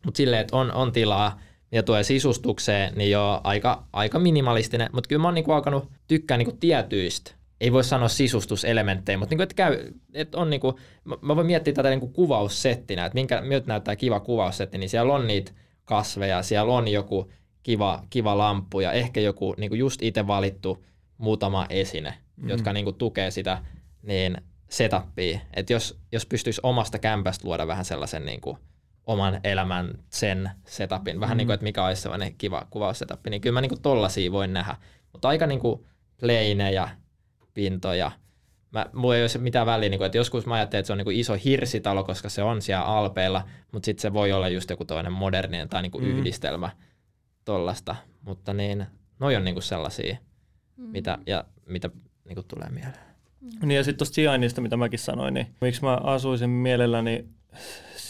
[0.04, 1.40] Mutta silleen, että on, on tilaa,
[1.72, 6.36] ja tulee sisustukseen, niin jo aika, aika minimalistinen, mutta kyllä mä oon niinku alkanut tykkää
[6.36, 11.36] niinku tietyistä, ei voi sanoa sisustuselementtejä, mutta niinku, että käy, että on niinku, mä, mä
[11.36, 15.52] voin miettiä tätä niinku kuvaussettinä, että minkä, miltä näyttää kiva kuvaussetti, niin siellä on niitä
[15.84, 17.30] kasveja, siellä on joku
[17.62, 20.84] kiva, kiva lamppu ja ehkä joku niinku just itse valittu
[21.18, 22.46] muutama esine, Mhm.
[22.46, 22.50] mm.
[22.50, 23.62] jotka niinku tukee sitä
[24.02, 24.36] niin
[24.70, 25.40] setupia.
[25.54, 28.58] Että jos, jos pystyisi omasta kämpästä luoda vähän sellaisen niinku
[29.06, 31.38] oman elämän sen setupin, vähän Mm.
[31.38, 34.76] niin kuin, että mikä olisi sellainen kiva kuvaussetup, niin kyllä mä niinku tollasia voin nähdä.
[35.12, 35.86] Mutta aika niinku
[36.20, 36.88] pleinejä,
[37.54, 38.10] pintoja.
[38.70, 40.98] Mä, mulla ei ole mitään väliä, niin kuin, että joskus mä ajattelin, että se on
[40.98, 44.70] niin kuin iso hirsitalo, koska se on siellä alpeilla, mutta sitten se voi olla just
[44.70, 46.10] joku toinen moderninen tai niin kuin mm.
[46.10, 46.70] yhdistelmä
[47.44, 47.96] tollasta.
[48.22, 48.86] Mutta niin,
[49.18, 50.16] noi on niin kuin sellaisia,
[50.76, 50.84] mm.
[50.84, 51.90] mitä, ja, mitä
[52.24, 53.06] niin kuin tulee mieleen.
[53.62, 57.24] Niin ja sitten tuosta sijainnista, mitä mäkin sanoin, niin miksi mä asuisin mielelläni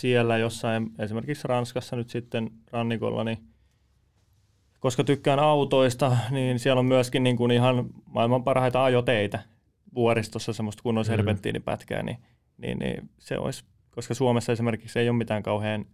[0.01, 3.39] siellä jossain, esimerkiksi Ranskassa nyt sitten rannikolla, niin
[4.81, 9.39] koska tykkään autoista, niin siellä on myöskin niin kuin ihan maailman parhaita ajoteitä
[9.95, 11.07] vuoristossa, semmoista kunnon mm.
[11.07, 12.19] serpenttiinipätkää, niin,
[12.59, 15.85] niin, niin se olisi, koska Suomessa esimerkiksi ei ole mitään kauhean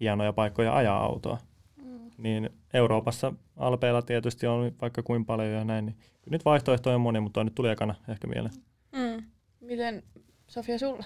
[0.00, 1.38] hienoja paikkoja ajaa autoa.
[1.84, 2.10] Mm.
[2.18, 7.00] Niin Euroopassa alpeilla tietysti on vaikka kuin paljon ja näin, niin kyllä nyt vaihtoehtoja on
[7.00, 8.54] monia, mutta nyt tuli ekana ehkä mieleen.
[8.92, 9.22] Mm.
[9.60, 10.02] Miten
[10.46, 11.04] Sofia sulla?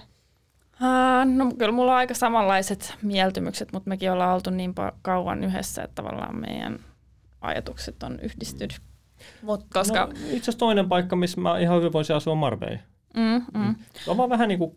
[0.81, 5.83] Uh, no kyllä mulla on aika samanlaiset mieltymykset, mutta mekin ollaan oltu niin kauan yhdessä,
[5.83, 6.79] että tavallaan meidän
[7.41, 8.81] ajatukset on yhdistynyt.
[9.41, 10.05] Mut koska...
[10.05, 12.79] No, itse asiassa toinen paikka, missä mä ihan hyvin voisin asua Marbella.
[13.15, 13.75] Mm, mm.
[14.05, 14.75] Se on vaan vähän niin kuin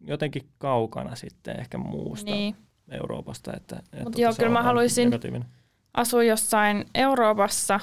[0.00, 2.56] jotenkin kaukana sitten ehkä muusta niin.
[2.90, 3.52] Euroopasta.
[3.56, 5.10] Että, että Mut joo, kyllä mä haluaisin
[5.94, 7.80] asua jossain Euroopassa,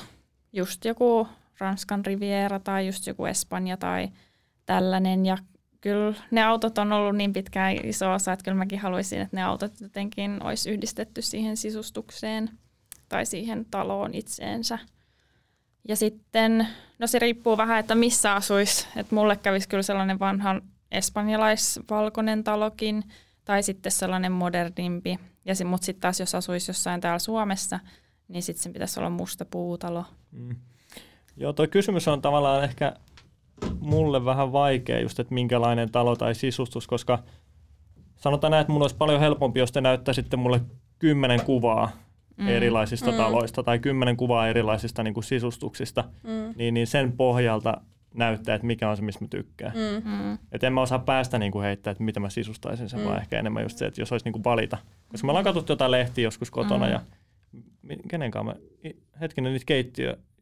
[0.53, 1.27] just joku
[1.59, 4.09] Ranskan Riviera tai just joku Espanja tai
[4.65, 5.25] tällainen.
[5.25, 5.37] Ja
[5.85, 9.43] kyllä ne autot on ollut niin pitkään iso osa, että kyllä mäkin haluaisin, että ne
[9.43, 12.49] autot jotenkin olisi yhdistetty siihen sisustukseen
[13.09, 14.79] tai siihen taloon itseensä.
[15.87, 16.67] Ja sitten,
[16.99, 18.87] no se riippuu vähän, että missä asuisi.
[18.95, 20.61] Että mulle kävisi kyllä sellainen vanha
[20.91, 23.03] espanjalaisvalkoinen talokin
[23.45, 25.19] tai sitten sellainen modernimpi.
[25.45, 27.79] Ja mutta sitten taas jos asuisi jossain täällä Suomessa,
[28.27, 30.05] niin sitten sen pitäisi olla musta puutalo.
[30.31, 30.55] Mm.
[31.37, 32.93] Joo, tuo kysymys on tavallaan ehkä
[33.79, 37.19] mulle vähän vaikea just, että minkälainen talo tai sisustus, koska
[38.15, 40.61] sanotaan näin, että mun olisi paljon helpompi, jos te näyttäisitte mulle
[40.99, 41.91] kymmenen kuvaa
[42.37, 42.47] mm.
[42.47, 43.17] erilaisista mm.
[43.17, 46.53] taloista tai kymmenen kuvaa erilaisista niin kuin sisustuksista, mm.
[46.55, 47.81] niin, niin sen pohjalta
[48.13, 49.73] näyttää, että mikä on se, mistä mä tykkään.
[49.73, 50.11] Mm.
[50.11, 50.37] mm.
[50.51, 53.05] Että en mä osaa päästä niin kuin heittää, että mitä mä sisustaisin sen, mm.
[53.05, 54.77] vaan ehkä enemmän just se, että jos olisi niin kuin valita.
[55.09, 56.91] Koska me ollaan katsottu jotain lehtiä joskus kotona mm.
[56.91, 57.01] ja
[58.07, 59.65] kenen kanssa me, hetkinen niitä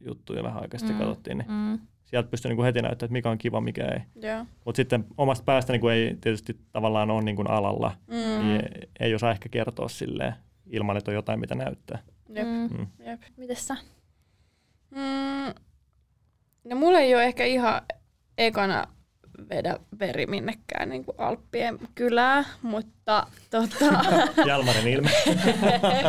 [0.03, 0.99] keittiöjuttuja vähän aikaisemmin mm.
[0.99, 1.79] katsottiin, niin mm.
[2.05, 3.99] sieltä pystyy niin kuin heti näyttämään, että mikä on kiva, mikä ei.
[4.23, 4.47] Yeah.
[4.65, 8.45] Mutta sitten omasta päästä niin kuin ei tietysti tavallaan ole niin kuin alalla, mm.
[8.45, 10.33] niin ei, ei osaa ehkä kertoa silleen
[10.65, 11.99] ilman, että on jotain, mitä näyttää.
[12.29, 12.47] Jep.
[12.47, 12.87] Mm.
[13.05, 13.21] Jep.
[13.37, 13.77] Mites sä?
[14.89, 15.53] Mm.
[16.63, 17.81] No mulla ei ole ehkä ihan
[18.37, 18.83] ekana
[19.49, 23.85] vedä veri minnekään niin kuin Alppien kylää, mutta tota...
[24.47, 25.09] Jalmarin ilme.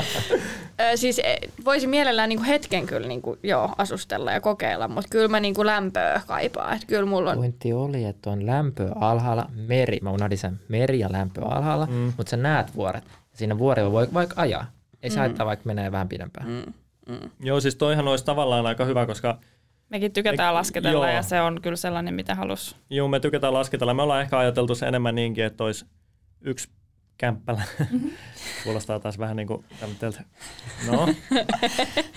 [0.94, 5.08] siis e, voisi mielellään niin kuin hetken kyllä niin kuin, joo, asustella ja kokeilla, mutta
[5.10, 6.74] kyllä mä niin kuin lämpöä kaipaan.
[6.74, 7.36] Että kyllä mulla on...
[7.36, 12.12] Pointti oli, että on lämpö alhaalla, meri, mä unohdin sen meri ja lämpö alhaalla, mm.
[12.16, 13.04] mutta sä näet vuoret.
[13.32, 14.66] Siinä vuorilla voi vaikka ajaa.
[15.02, 15.16] Ei mm.
[15.16, 16.48] haittaa, vaikka menee vähän pidempään.
[16.48, 16.72] Mm.
[17.08, 17.30] Mm.
[17.40, 19.38] Joo, siis toihan olisi tavallaan aika hyvä, koska...
[19.88, 21.16] Mekin tykätään me, lasketella joo.
[21.16, 22.76] ja se on kyllä sellainen, mitä halus.
[22.90, 23.94] Joo, me tykätään lasketella.
[23.94, 25.86] Me ollaan ehkä ajateltu se enemmän niinkin, että olisi
[26.40, 26.68] yksi
[27.18, 27.62] kämppälä.
[28.64, 29.64] Kuulostaa taas vähän niin kuin
[30.86, 31.06] No,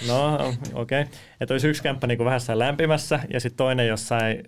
[0.07, 0.35] no
[0.73, 1.01] okei.
[1.01, 1.13] Okay.
[1.39, 4.43] Että olisi yksi kämppä niin kuin vähän lämpimässä ja sitten toinen jossain,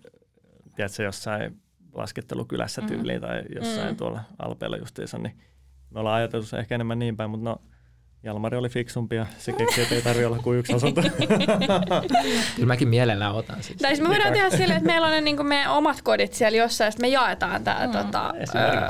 [0.76, 1.62] tiedätkö, jossain
[1.94, 3.28] laskettelukylässä tyyliin mm.
[3.28, 3.98] tai jossain mm.
[3.98, 5.38] tuolla Alpeella justiinsa, niin
[5.90, 7.62] me ollaan ajateltu se ehkä enemmän niin päin, mutta no
[8.24, 11.02] Jalmari oli fiksumpi ja se keksi, että ei tarvitse olla kuin yksi asunto.
[12.56, 13.78] Kyllä mäkin mielellään otan siis.
[13.78, 16.58] Tai siis me voidaan tehdä silleen, että meillä on ne niin meidän omat kodit siellä
[16.58, 17.92] jossain, ja sitten me jaetaan tämä mm.
[17.92, 18.34] tota,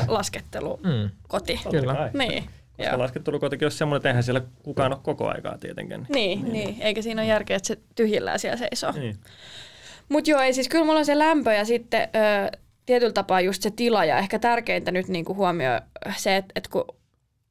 [0.07, 1.59] laskettelukoti.
[1.65, 1.71] Mm.
[1.71, 2.09] Kyllä.
[2.13, 2.43] Niin.
[2.77, 2.99] Koska Joo.
[2.99, 6.05] laskettelukotikin olisi semmoinen, että eihän siellä kukaan ole koko aikaa tietenkin.
[6.09, 6.53] Niin, niin.
[6.53, 6.81] niin.
[6.81, 8.91] eikä siinä ole järkeä, että se tyhjillään siellä seisoo.
[8.91, 9.15] Niin.
[10.09, 13.61] Mutta joo, ei siis kyllä mulla on se lämpö ja sitten ö, tietyllä tapaa just
[13.61, 15.81] se tila ja ehkä tärkeintä nyt niin kuin huomio
[16.17, 16.85] se, että, että kun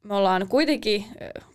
[0.09, 1.05] me ollaan kuitenkin,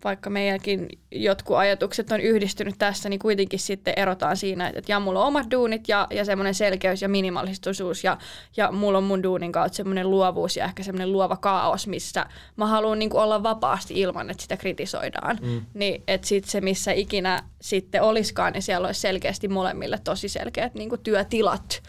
[0.04, 5.22] vaikka meidänkin jotkut ajatukset on yhdistynyt tässä, niin kuitenkin sitten erotaan siinä, että ja mulla
[5.22, 8.18] on omat duunit ja, ja semmoinen selkeys ja minimalistisuus ja,
[8.58, 12.26] ja mulla on mun duunin kautta semmoinen luovuus ja ehkä semmoinen luova kaos, missä
[12.56, 15.40] mä haluan niin olla vapaasti ilman, että sitä kritisoidaan.
[15.42, 15.62] Mm.
[15.74, 20.74] Niin, että sitten se, missä ikinä sitten olisikaan, niin siellä olisi selkeästi molemmille tosi selkeät
[20.74, 21.84] niin työtilat.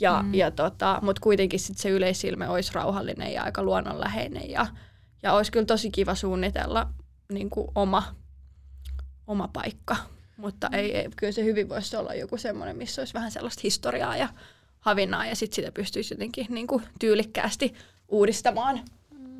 [0.00, 0.34] Ja, mm.
[0.34, 4.66] ja tota, mutta kuitenkin sit se yleisilme olisi rauhallinen ja aika luonnonläheinen ja,
[5.22, 6.88] ja olisi kyllä tosi kiva suunnitella
[7.32, 8.14] niin kuin oma,
[9.26, 9.96] oma paikka.
[10.36, 14.16] Mutta ei, ei, kyllä se hyvin voisi olla joku semmoinen, missä olisi vähän sellaista historiaa
[14.16, 14.28] ja
[14.80, 17.74] havinnaa ja sitten sitä pystyisi jotenkin niin kuin tyylikkäästi
[18.08, 18.80] uudistamaan.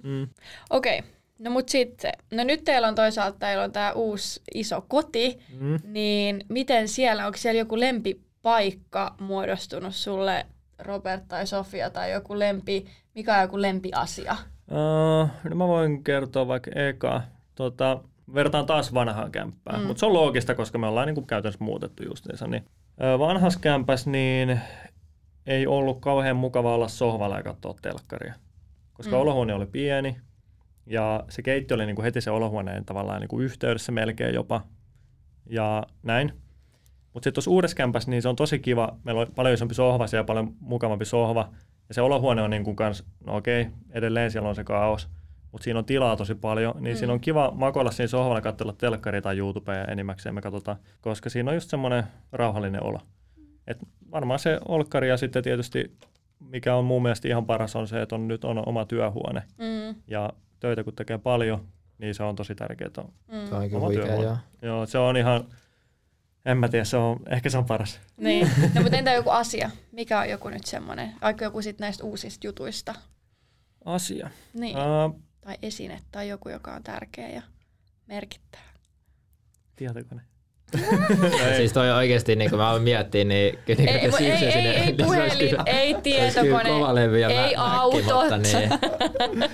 [0.02, 0.28] Mm.
[0.70, 1.10] Okei, okay.
[1.38, 5.78] no mutta sitten, no nyt teillä on toisaalta teillä on tämä uusi iso koti, mm.
[5.84, 10.46] niin miten siellä, onko siellä joku lempipaikka muodostunut sulle,
[10.78, 14.36] Robert tai Sofia, tai joku lempi, mikä on joku lempiasia?
[14.70, 17.22] Uh, no mä voin kertoa vaikka eka.
[17.54, 18.00] Tota,
[18.34, 19.80] vertaan taas vanhaan kämppään.
[19.80, 19.86] Mm.
[19.86, 22.46] Mutta se on loogista, koska me ollaan niin kuin käytännössä muutettu justiinsa.
[22.46, 22.64] Niin,
[23.02, 24.60] ö, vanhas kämpäs niin
[25.46, 28.34] ei ollut kauhean mukava olla sohvalla ja katsoa telkkaria.
[28.92, 29.20] Koska Mm.
[29.22, 30.16] olohuone oli pieni
[30.86, 34.60] ja se keittiö oli niin kuin heti se olohuoneen tavallaan niin kuin yhteydessä melkein jopa.
[35.50, 36.32] Ja näin.
[37.12, 38.96] Mutta sitten tuossa uudessa kämpässä niin se on tosi kiva.
[39.04, 41.48] Meillä on paljon isompi sohva siellä, paljon mukavampi sohva.
[41.88, 45.08] Ja se olohuone on niin kuin kans, no okei, edelleen siellä on se kaos,
[45.52, 46.98] mutta siinä on tilaa tosi paljon, niin Mm.
[46.98, 51.50] siinä on kiva makoilla siinä sohvalla katsella telkkaria tai YouTubea enimmäkseen me katsotaan, koska siinä
[51.50, 53.00] on just semmoinen rauhallinen olo.
[53.66, 53.78] Et
[54.10, 55.92] varmaan se olkkari ja sitten tietysti,
[56.50, 59.42] mikä on mun mielestä ihan paras, on se, että on nyt on oma työhuone.
[59.58, 61.64] Mm, Ja töitä kun tekee paljon,
[61.98, 62.90] niin se on tosi tärkeää.
[63.32, 63.46] mm.
[63.48, 64.38] Se on kyllä Oma työhuone.
[64.62, 65.44] Joo, se on ihan,
[66.48, 68.00] en mä tiedä, se on, ehkä se on paras.
[68.16, 68.50] Niin.
[68.74, 69.70] No, mutta entä joku asia?
[69.92, 72.94] Mikä on joku nyt semmoinen, vaikka joku sit näistä uusista jutuista?
[73.84, 74.30] Asia.
[74.54, 74.76] Niin.
[74.76, 77.42] Uh, Tai esine tai joku, joka on tärkeä ja
[78.06, 78.62] merkittävä.
[79.76, 80.22] tietokone.
[81.40, 84.12] Ja Siis toi oikeesti, niin kun mä aloin miettiä, niin kyllä niin Ei, te ei,
[84.12, 88.24] siirsi ei, sinne, ei puhelin, kyllä- ei tietokone, kova levy ja ei mä- autot.
[88.42, 88.70] niin.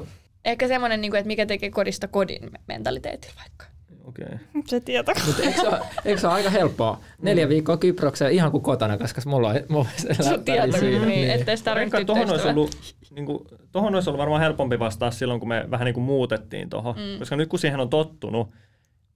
[0.00, 0.06] Uh,
[0.44, 3.66] Ehkä semmoinen, niin kuin, että mikä tekee kodista kodin mentaliteetillä vaikka.
[4.08, 4.24] Okei.
[4.24, 4.38] Okay.
[4.66, 5.26] Se tietokone.
[5.26, 7.00] Mutta eikö, se ole, eikö se ole aika helppoa?
[7.22, 10.78] Neljä viikkoa Kyprokseen ihan kuin kotona, koska mulla on, mulla on se Sun läppäri tietokone,
[10.78, 11.06] siinä.
[11.06, 13.38] niin, ettei sitä tarvitse tohon olisi, ollut, niin kuin,
[13.72, 16.96] tohon olisi ollut varmaan helpompi vastaa silloin, kun me vähän niin kuin muutettiin tuohon.
[16.96, 17.02] Mm.
[17.02, 17.18] Mm.
[17.18, 18.50] Koska nyt kun siihen on tottunut,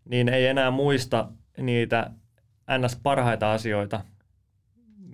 [0.04, 1.28] niin ei enää muista
[1.58, 2.10] niitä
[2.78, 2.96] ns.
[3.02, 4.00] parhaita asioita,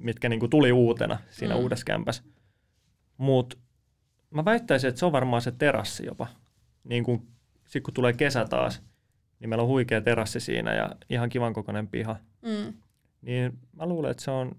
[0.00, 1.58] mitkä niin kuin tuli uutena siinä Mm.
[1.58, 1.62] mm.
[1.62, 2.22] uudessa kämpässä.
[3.16, 3.56] Mutta
[4.30, 6.26] mä väittäisin, että se on varmaan se terassi jopa.
[6.84, 7.26] Niin kun,
[7.66, 8.82] sit kun tulee kesä taas,
[9.40, 12.16] niin meillä on huikea terassi siinä ja ihan kivan kokoinen piha.
[12.42, 12.74] Mm.
[13.22, 14.56] Niin mä luulen, että se on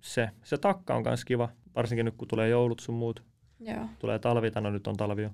[0.00, 0.30] se.
[0.44, 3.22] Se takka on myös kiva, varsinkin nyt kun tulee joulut sun muut.
[3.60, 3.86] Joo.
[3.98, 5.30] Tulee talvi, tai no nyt on talvi jo.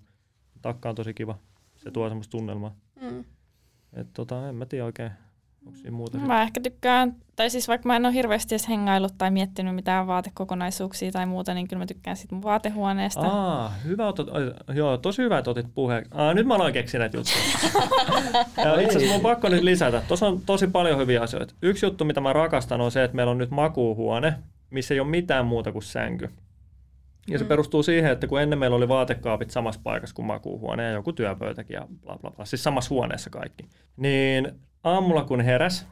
[0.62, 1.38] Takka on tosi kiva.
[1.76, 2.76] Se tuo semmoista tunnelmaa.
[3.00, 3.24] Mm.
[3.92, 5.10] Et tota, en mä tiedä oikein,
[5.66, 6.18] onko siinä muuta.
[6.18, 6.26] sit.
[6.26, 10.06] Mä ehkä tykkään, tai siis vaikka mä en ole hirveästi edes hengailut tai miettinyt mitään
[10.06, 13.20] vaatekokonaisuuksia tai muuta, niin kyllä mä tykkään sit mun vaatehuoneesta.
[13.20, 14.28] Aa, hyvä otot,
[14.74, 16.04] joo, tosi hyvä, että otit puheen.
[16.10, 17.36] Aa, nyt mä aloin keksiä näitä juttuja.
[18.64, 20.02] ja itse asiassa mun on pakko nyt lisätä.
[20.08, 21.54] Tuossa on tosi paljon hyviä asioita.
[21.62, 24.34] Yksi juttu, mitä mä rakastan, on se, että meillä on nyt makuuhuone,
[24.70, 26.28] missä ei ole mitään muuta kuin sänky.
[27.28, 27.48] Ja se Mm.
[27.48, 31.74] perustuu siihen, että kun ennen meillä oli vaatekaapit samassa paikassa kuin makuuhuone ja joku työpöytäkin
[31.74, 33.64] ja bla bla bla, siis samassa huoneessa kaikki.
[33.96, 34.48] Niin
[34.84, 35.88] aamulla kun heräs,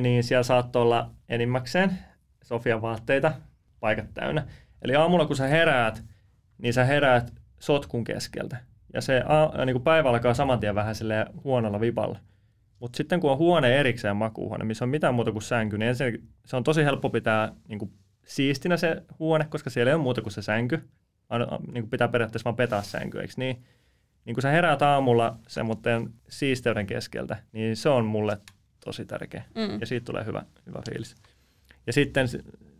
[0.00, 1.98] niin siellä saattoi olla enimmäkseen
[2.44, 3.32] Sofian vaatteita,
[3.80, 4.46] paikat täynnä.
[4.82, 6.04] Eli aamulla kun sä heräät,
[6.58, 8.56] niin sä heräät sotkun keskeltä.
[8.92, 12.18] Ja se a, niin kuin päivä alkaa saman tien vähän silleen huonolla vipalla.
[12.80, 16.28] Mutta sitten kun on huone erikseen makuuhuone, missä on mitään muuta kuin sänky, niin ensinnäkin
[16.46, 17.92] se on tosi helppo pitää niin kuin
[18.26, 20.88] siistinä se huone, koska siellä ei ole muuta kuin se sänky.
[21.28, 23.64] Aino, niin kuin pitää periaatteessa vaan petaa sänky, eikö niin?
[24.24, 28.38] Niin kun sä heräät aamulla semmoinen siisteyden keskeltä, niin se on mulle
[28.84, 29.42] tosi tärkeä.
[29.54, 29.80] Mm.
[29.80, 31.16] Ja siitä tulee hyvä, hyvä fiilis.
[31.86, 32.28] Ja sitten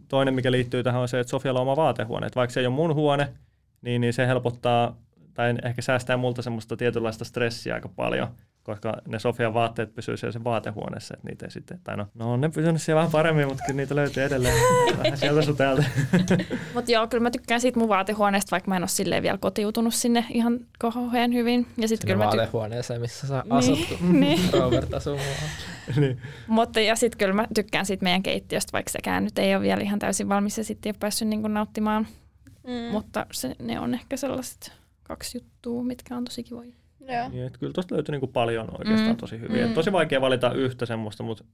[0.09, 2.27] toinen, mikä liittyy tähän, on se, että Sofialla on oma vaatehuone.
[2.27, 3.29] Että vaikka se ei ole mun huone,
[3.83, 4.97] niin, niin se helpottaa
[5.35, 8.29] tai ehkä säästää multa semmoista tietynlaista stressiä aika paljon,
[8.65, 12.33] koska ne Sofian vaatteet pysyy siellä sen vaatehuoneessa, että niitä ei sitten, tai no, no
[12.33, 14.55] on ne pysynyt siellä vähän paremmin, mutta kyllä niitä löytyy edelleen
[14.99, 15.85] vähän sieltä sun täältä.
[16.75, 19.95] Mutta joo, kyllä mä tykkään siitä mun vaatehuoneesta, vaikka mä en ole silleen vielä kotiutunut
[19.95, 21.67] sinne ihan kauhean hyvin.
[21.77, 22.39] Ja sitten Sinne kyllä mä tykkään.
[22.39, 23.79] vaatehuoneeseen, missä sä Niin, asut,
[24.21, 24.41] niin.
[24.53, 25.19] Robert asuu
[25.97, 26.21] niin.
[26.47, 29.83] Mutta ja sitten kyllä mä tykkään siitä meidän keittiöstä, vaikka sekään nyt ei ole vielä
[29.83, 32.07] ihan täysin valmis ja sitten ei ole päässyt niinku nauttimaan.
[32.67, 32.93] Mm.
[32.93, 36.73] Mutta se, ne on ehkä sellaiset kaksi juttua, mitkä on tosi kivoja.
[37.09, 37.29] Joo.
[37.29, 39.17] Niin, että kyllä tuosta löytyy niinku paljon oikeastaan Mm.
[39.17, 39.67] tosi hyviä.
[39.67, 39.75] Mm.
[39.75, 41.45] Tosi vaikea valita yhtä semmoista, mutta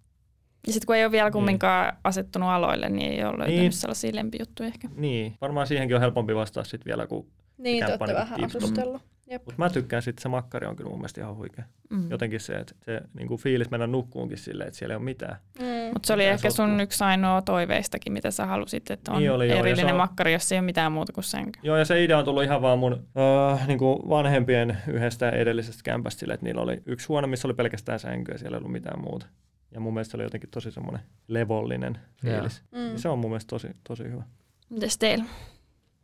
[0.67, 3.61] Ja sitten kun ei ole vielä kumminkaan asettunut aloille, niin ei ole löytänyt Niin.
[3.61, 3.73] niin.
[3.73, 4.89] sellaisia lempijuttuja ehkä.
[4.97, 7.27] niin, varmaan siihenkin on helpompi vastaa sitten vielä, kun
[7.59, 9.03] Niin, te olette on vähän niinku asustellut.
[9.39, 11.65] Mutta mä tykkään sitten, se makkari on kyllä mun mielestä ihan huikea.
[11.91, 12.11] Mm.
[12.11, 15.37] Jotenkin se, että se niin kuin fiilis mennä nukkuunkin silleen, että siellä ei ole mitään.
[15.59, 15.65] Mm.
[15.93, 16.83] Mutta se oli Mitään ehkä sun sotkua.
[16.83, 20.53] yksi ainoa toiveistakin, mitä sä halusit, että on Niin oli, joo, erillinen on- makkari, jos
[20.53, 21.61] ei ole mitään muuta kuin sänky.
[21.63, 23.07] Joo, ja se idea on tullut ihan vaan mun
[23.53, 27.55] äh, niin kuin vanhempien yhdestä edellisestä kämpästä sille, että niillä oli yksi huone, missä oli
[27.55, 29.27] pelkästään sänky ja siellä ei ollut mitään muuta.
[29.75, 32.63] Ja mun mielestä se oli jotenkin tosi semmoinen levollinen fiilis.
[32.73, 32.79] Mm.
[32.79, 32.97] Mm.
[32.97, 34.23] Se on mun mielestä tosi, tosi hyvä.
[34.71, 35.25] Mites teillä?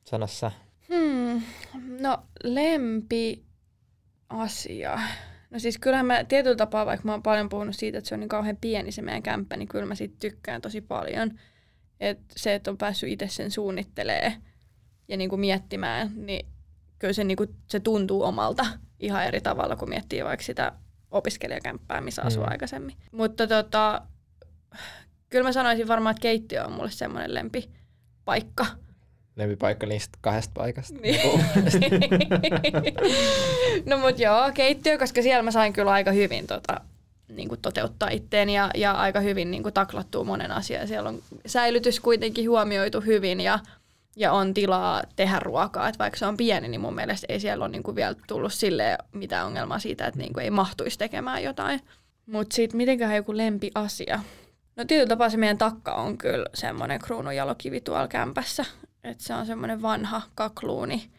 [0.05, 0.51] Sano sä.
[0.89, 1.43] Hmm.
[2.01, 3.45] No lempi
[4.29, 4.99] asia.
[5.51, 8.21] No siis kyllähän mä tietyllä tapaa, vaikka mä oon paljon puhunut siitä, että se on
[8.21, 11.39] niin kauhean pieni se meidän kämppä, niin kyllä mä siitä tykkään tosi paljon.
[12.01, 14.37] Et se, että on päässyt itse sen suunnittelee
[15.09, 16.47] ja niin kuin miettimään, niin
[16.99, 18.67] kyllä se, niin kuin, se tuntuu omalta
[19.01, 20.73] ihan eri tavalla, kun miettii vaikka sitä
[21.11, 22.51] opiskelijakämppää, missä asuu Mm.
[22.51, 22.97] aikaisemmin.
[23.13, 24.03] Mutta tota,
[25.29, 28.67] kyllä mä sanoisin varmaan, että keittiö on mulle semmoinen lempipaikka.
[29.37, 30.95] Lempipaikka niistä kahdesta paikasta.
[31.03, 31.21] Niin.
[33.87, 36.81] no mut joo, keittiö, koska siellä mä sain kyllä aika hyvin tota,
[37.29, 40.89] niin kuin toteuttaa itteen ja, ja aika hyvin niin kuin taklattua monen asian.
[40.89, 43.59] Siellä on säilytys kuitenkin huomioitu hyvin ja,
[44.17, 45.89] ja on tilaa tehdä ruokaa.
[45.89, 48.53] Et vaikka se on pieni, niin mun mielestä ei siellä ole niin kuin vielä tullut
[48.53, 51.81] sille mitään ongelmaa siitä, että niin kuin ei mahtuisi tekemään jotain.
[52.27, 54.21] Mutta sitten mitenköhän joku lempiasia?
[54.77, 58.65] No tietyllä tapaa se meidän takka on kyllä semmoinen kruununjalokivi tuolla kämpässä.
[59.07, 61.11] Että se on semmoinen vanha kakluuni,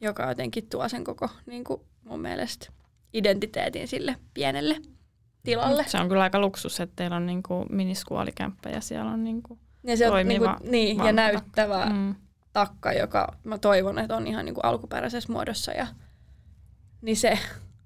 [0.00, 2.66] joka jotenkin tuo sen koko niin kuin mun mielestä
[3.12, 4.76] identiteetin sille pienelle
[5.42, 5.84] tilalle.
[5.86, 9.96] Se on kyllä aika luksus, että teillä on niinku miniskuolikämppä ja siellä on niinku Ja
[9.96, 12.14] se on toimiva niinku, niin, ja vanha näyttävä mm.
[12.52, 15.72] takka, joka mä toivon, että on ihan niinku alkuperäisessä muodossa.
[15.72, 15.86] Ja,
[17.02, 17.38] niin se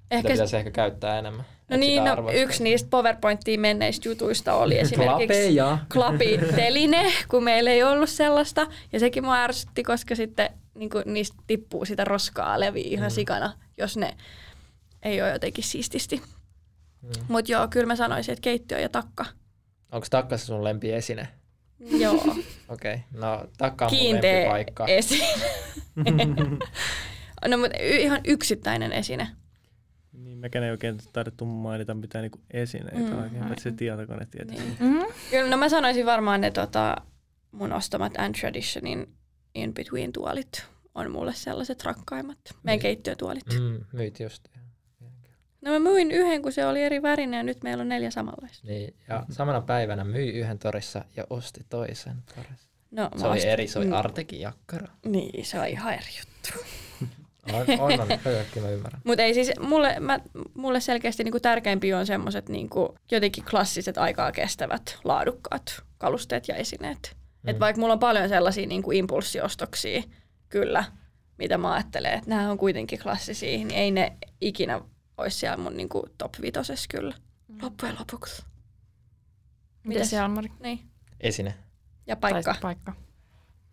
[0.07, 0.28] Sitä ehkä...
[0.32, 1.44] pitäisi ehkä käyttää enemmän.
[1.68, 5.57] No niin, sitä no, yksi niistä PowerPointtiin menneistä jutuista oli esimerkiksi
[5.92, 8.66] klapiteline, kun meillä ei ollut sellaista.
[8.92, 13.14] Ja sekin mua ärsytti, koska sitten niin niistä tippuu sitä roskaa leviä ihan Mm.
[13.14, 14.16] sikana, jos ne
[15.02, 16.22] ei ole jotenkin siististi.
[17.02, 17.11] Mm.
[17.28, 19.24] Mutta joo, kyllä mä sanoisin, että keittiö ja takka.
[19.92, 21.28] Onko takka se sun lempiesine?
[21.80, 22.14] Joo,
[22.68, 22.98] Okei, okay.
[23.12, 24.86] no takka on mun kiinteä lempipaikka.
[24.86, 25.26] esine.
[27.48, 29.28] no mutta ihan yksittäinen esine.
[30.47, 34.62] Mekään ei oikein taidettu mainita mitään niinku esineitä Mm, mm, oikein, paitsi se tietokone tietysti.
[34.62, 34.76] Niin.
[34.80, 35.05] Mm.
[35.30, 36.97] Kyllä, no mä sanoisin varmaan ne tota,
[37.53, 39.14] mun ostamat And Traditionin
[39.55, 42.38] In Between tuolit on mulle sellaiset rakkaimmat.
[42.62, 42.80] Meidän Niin.
[42.80, 43.44] keittiötuolit.
[43.61, 44.49] Mm, myit just.
[45.61, 48.66] No mä myin yhden, kun se oli eri värinen ja nyt meillä on neljä samanlaista.
[48.66, 52.68] Niin, ja samana päivänä myi yhden torissa ja osti toisen torissa.
[52.90, 54.88] No, Se oli ostin- eri, se oli Mm, Artekin jakkara.
[55.05, 56.64] Niin, se on ihan eri juttu.
[57.53, 58.07] On, on, on
[58.55, 59.01] kyllä mä ymmärrän.
[59.05, 60.20] Mutta ei siis, mulle, mä,
[60.55, 67.16] mulle selkeästi niinku tärkeimpiä on semmoiset niinku, jotenkin klassiset aikaa kestävät, laadukkaat kalusteet ja esineet.
[67.42, 67.49] Mm.
[67.49, 70.03] Et vaikka mulla on paljon sellaisia niinku impulssiostoksia,
[70.49, 70.84] kyllä,
[71.38, 74.80] mitä mä ajattelen, että nämä on kuitenkin klassisia, niin ei ne ikinä
[75.18, 77.14] olisi siellä mun niinku top vitosessa kyllä.
[77.62, 78.42] Loppujen lopuksi.
[79.84, 80.11] Mites?
[80.11, 80.49] se Almari?
[80.61, 80.80] Niin.
[81.20, 81.55] Esine.
[82.07, 82.55] Ja paikka.
[82.61, 82.92] Paikka.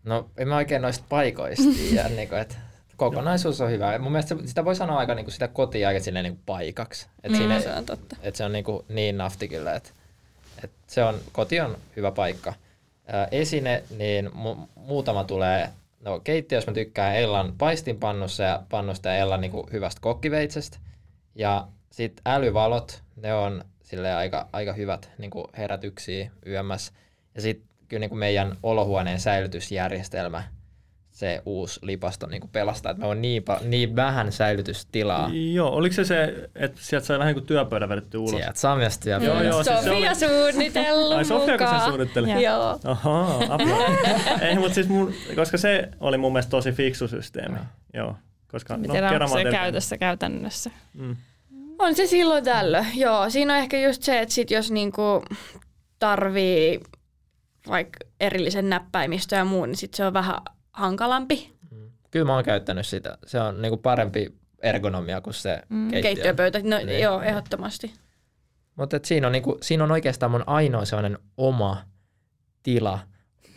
[0.03, 2.55] No en mä oikein noista paikoista tiedä, niin kuin, että
[2.97, 3.97] kokonaisuus on hyvä.
[3.99, 7.07] Mun mielestä sitä voi sanoa aika niin kuin sitä kotia aika silleen niin kuin paikaksi.
[7.23, 8.15] Että Mm, siinä, se on totta.
[8.21, 9.89] että se on niin, kuin niin nafti kyllä, että,
[10.63, 12.53] että se on, koti on hyvä paikka.
[13.07, 15.69] Ää, esine, niin mu- muutama tulee,
[16.01, 20.77] no keittiössä mä tykkään Ellan paistinpannussa ja pannusta ja Ellan niin kuin hyvästä kokkiveitsestä.
[21.35, 26.91] Ja sitten älyvalot, ne on sille aika, aika hyvät niin kuin herätyksiä yömmässä.
[27.35, 30.43] Ja sitten kyllä niin kuin meidän olohuoneen säilytysjärjestelmä,
[31.13, 35.29] se uusi lipasto niin kuin pelastaa, että me on niin, pa- niin vähän säilytystilaa.
[35.53, 38.31] Joo, oliko se se, että sieltä sai vähän niin kuin työpöydä vedetty ulos?
[38.31, 39.17] Sieltä saa myös työ.
[39.17, 42.43] Joo, joo, siis se Sofia oli- suunnitellut Ai Sofiako sen suunnitteli?
[42.43, 42.79] Joo.
[42.83, 43.85] Ahaa, apua.
[44.47, 47.55] Ei, mutta siis mun, koska se oli mun mielestä tosi fiksu systeemi.
[47.55, 47.65] Joo.
[47.93, 48.15] Joo.
[48.51, 50.71] Koska, Miten no, onko mä se käytössä käytännössä?
[50.93, 51.15] Mm.
[51.79, 53.29] On se silloin tällöin, joo.
[53.29, 55.23] Siinä on ehkä just se, että sit jos niinku
[55.99, 56.79] tarvii
[57.67, 60.35] vaikka erillisen näppäimistön ja muun, niin sit se on vähän
[60.73, 61.89] hankalampi Mm.
[62.11, 63.17] Kyllä mä oon käyttänyt sitä.
[63.25, 65.87] Se on niinku parempi ergonomia kuin se Mm.
[65.91, 66.01] keittiö.
[66.01, 66.59] keittiöpöytä.
[66.63, 67.01] No Niin.
[67.01, 67.93] joo, ehdottomasti.
[68.75, 71.77] Mutta siinä, on niinku, siinä on oikeastaan mun ainoa sellainen oma
[72.63, 72.99] tila,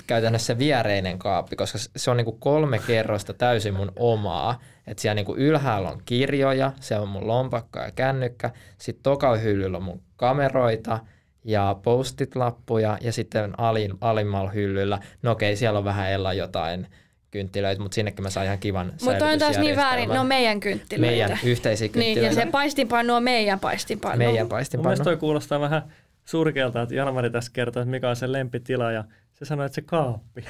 [0.06, 4.60] käytännössä se viereinen kaappi, koska se on niinku kolme kerrosta täysin mun omaa.
[4.86, 8.50] Et siellä niinku ylhäällä on kirjoja, se on mun lompakko ja kännykkä.
[8.78, 10.98] Sitten tokalla hyllyllä on mun kameroita
[11.44, 16.86] ja postit-lappuja ja sitten alin, alimmalla hyllyllä, no okei, siellä on vähän Ella jotain
[17.30, 21.10] kynttilöitä, mutta sinnekin mä saan ihan kivan Mutta on taas niin väärin, on meidän kynttilöitä.
[21.10, 22.34] meidän yhteisiä Niin, ja kynttilöitä.
[22.34, 24.18] se paistinpannu on meidän paistinpannu.
[24.18, 25.04] meidän Mun mielestä paistinpannu.
[25.04, 25.82] toi kuulostaa vähän
[26.24, 29.82] surkealta, että Jalmari tässä kertoo, että mikä on se lempitila ja se sanoi, että se
[29.82, 30.44] kaappi.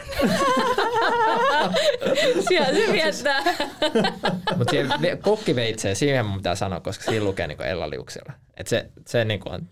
[2.48, 3.40] Siellä se viettää.
[4.58, 4.72] Mutta
[5.22, 8.32] kokkiveitseen, siihen mun pitää sanoa, koska siinä lukee niinku Ella Liuksella.
[8.56, 9.68] Et se, se niinku on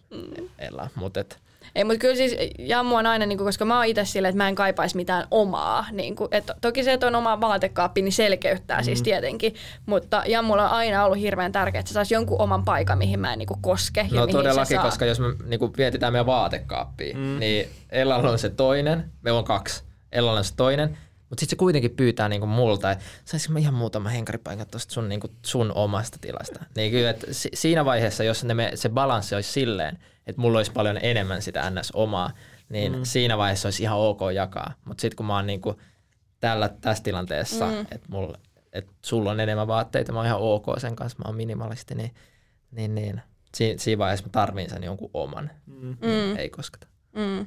[0.58, 1.38] Ella, mutta et,
[1.74, 4.42] Ei, mutta kyllä siis Jammu on aina, niin kuin, koska mä oon itse silleen, että
[4.42, 5.86] mä en kaipaisi mitään omaa.
[5.92, 8.84] Niin kuin, että toki se, että on oma vaatekaappi, niin selkeyttää mm.
[8.84, 9.54] siis tietenkin.
[9.86, 13.32] Mutta Jammulla on aina ollut hirveän tärkeää, että se saisi jonkun oman paikan, mihin mä
[13.32, 14.00] en niin kuin, koske.
[14.00, 14.84] ja no mihin se todellakin, saa.
[14.84, 17.38] koska jos me niinku mietitään meidän vaatekaappia, mm.
[17.38, 20.98] niin Ellalla on se toinen, meillä on kaksi, Ellalla on se toinen,
[21.28, 25.08] mutta sitten se kuitenkin pyytää niinku multa, että saisinko mä ihan muutama henkaripaikan tuosta sun,
[25.08, 26.64] niinku, sun omasta tilasta.
[26.76, 30.58] Niin kyllä, että si- siinä vaiheessa, jos ne me, se balanssi olisi silleen, että mulla
[30.58, 31.90] olisi paljon enemmän sitä ns.
[31.94, 32.30] omaa,
[32.68, 33.00] niin mm.
[33.02, 34.74] siinä vaiheessa olisi ihan ok jakaa.
[34.84, 35.80] Mutta sitten kun mä oon niinku
[36.40, 37.80] tällä, tässä tilanteessa, mm.
[37.80, 38.38] että mulla
[38.74, 42.10] että sulla on enemmän vaatteita, mä oon ihan ok sen kanssa, mä oon minimalisti, niin,
[42.70, 43.20] niin, niin.
[43.54, 45.50] Si, siinä vaiheessa mä tarviin sen jonkun oman.
[45.66, 45.88] Mm.
[45.88, 46.86] Mm, Ei kosketa.
[47.12, 47.46] mm.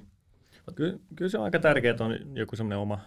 [0.75, 2.99] Kyllä, kyllä se on aika tärkeää, että on joku semmoinen oma,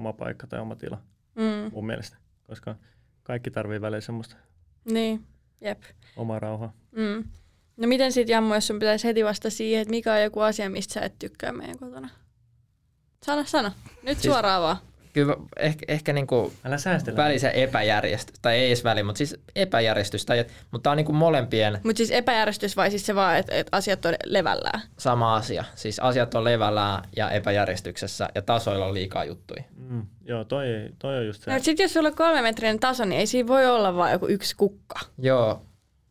[0.00, 0.98] oma paikka tai oma tila
[1.34, 1.70] Mm.
[1.72, 2.76] mun mielestä, koska
[3.22, 4.36] kaikki tarvii välillä semmoista
[4.84, 5.26] Niin,
[5.60, 5.82] jep.
[6.16, 6.72] omaa rauhaa.
[6.92, 7.24] Mm.
[7.76, 10.70] No miten sit Jammu, jos sun pitäisi heti vasta siihen, että mikä on joku asia,
[10.70, 12.08] mistä sä et tykkää meidän kotona?
[13.22, 13.70] Sano, sano.
[14.02, 14.76] Nyt Siis- suoraan vaan.
[15.12, 17.16] Kyllä ehkä, ehkä niinku Älä säästellä.
[17.16, 21.80] välisen epäjärjestys, tai ei edes väli, mutta siis epäjärjestys, tai, mutta tämä on niinku molempien
[21.84, 24.80] Mutta siis epäjärjestys vai siis se vaan, että et asiat on levällään?
[24.98, 25.64] sama asia.
[25.74, 29.62] Siis asiat on levällään ja epäjärjestyksessä ja tasoilla on liikaa juttuja.
[29.76, 30.66] Mm, joo, toi,
[30.98, 31.52] toi on just se.
[31.52, 34.56] No, sitten jos sulla on kolmemetrinen taso, niin ei siinä voi olla vaan joku yksi
[34.56, 35.00] kukka.
[35.18, 35.62] Joo,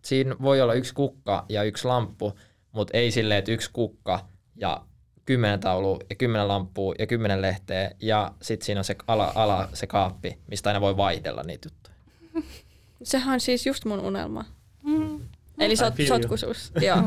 [0.01, 2.33] siinä voi olla yksi kukka ja yksi lamppu,
[2.71, 4.25] mutta ei silleen, että yksi kukka
[4.55, 4.81] ja
[5.29, 9.69] kymmenen taulua ja kymmenen lamppua ja kymmenen lehteä ja sitten siinä on se ala, ala,
[9.73, 11.95] se kaappi, mistä aina voi vaihdella niitä juttuja.
[13.03, 14.45] Sehän on siis just mun unelma.
[15.59, 16.71] Eli I sot, sotkuisuus.
[16.81, 16.97] Joo.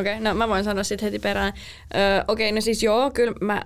[0.00, 1.52] Okei, okay, no mä voin sanoa sitten heti perään.
[1.94, 3.62] Öö, Okei, okay, no siis joo, kyllä mä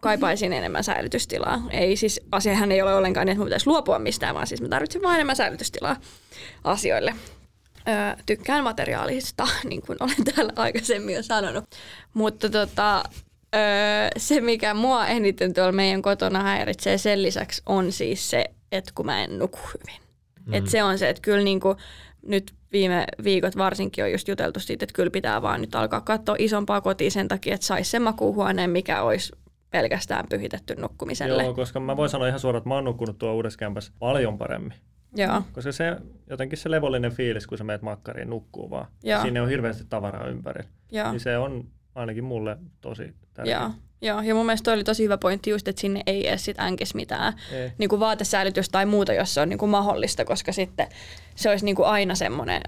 [0.00, 1.62] kaipaisin enemmän säilytystilaa.
[1.70, 4.68] Ei siis, asiahan ei ole ollenkaan niin, että mun pitäisi luopua mistään, vaan siis mä
[4.68, 5.96] tarvitsen vain enemmän säilytystilaa
[6.64, 7.14] asioille.
[7.88, 11.64] Öö, tykkään materiaalista, niin kuin olen täällä aikaisemmin jo sanonut.
[12.14, 13.02] Mutta tota,
[13.54, 13.60] öö,
[14.16, 19.06] se, mikä mua eniten tuolla meidän kotona häiritsee sen lisäksi, on siis se, että kun
[19.06, 20.00] mä en nuku hyvin.
[20.46, 20.54] Mm.
[20.54, 21.76] Et se on se, että kyllä niinku,
[22.22, 26.36] nyt viime viikot varsinkin on just juteltu siitä, että kyllä pitää vaan nyt alkaa katsoa
[26.38, 29.32] isompaa kotia sen takia, että saisi sen makuuhuoneen, mikä olisi
[29.70, 31.42] pelkästään pyhitetty nukkumiselle.
[31.42, 34.38] Joo, koska mä voin sanoa ihan suoraan, että mä oon nukkunut tuo uudessa kämpässä paljon
[34.38, 34.74] paremmin.
[35.16, 35.42] Joo.
[35.52, 35.96] Koska se
[36.30, 38.86] jotenkin se levollinen fiilis, kun sä meet makkariin nukkuu vaan.
[39.02, 39.22] Joo.
[39.22, 40.70] Siinä on hirveästi tavaraa ympärillä.
[40.92, 41.10] Joo.
[41.10, 43.60] Niin se on ainakin mulle tosi tärkeä.
[43.60, 43.70] Joo.
[44.02, 46.60] Joo, ja mun mielestä toi oli tosi hyvä pointti just, että sinne ei edes sit
[46.60, 47.72] änkes mitään Ei.
[47.78, 50.88] niin kuin vaatesäilytys tai muuta, jos se on niin kuin mahdollista, koska sitten
[51.34, 52.62] se olisi niin kuin aina semmoinen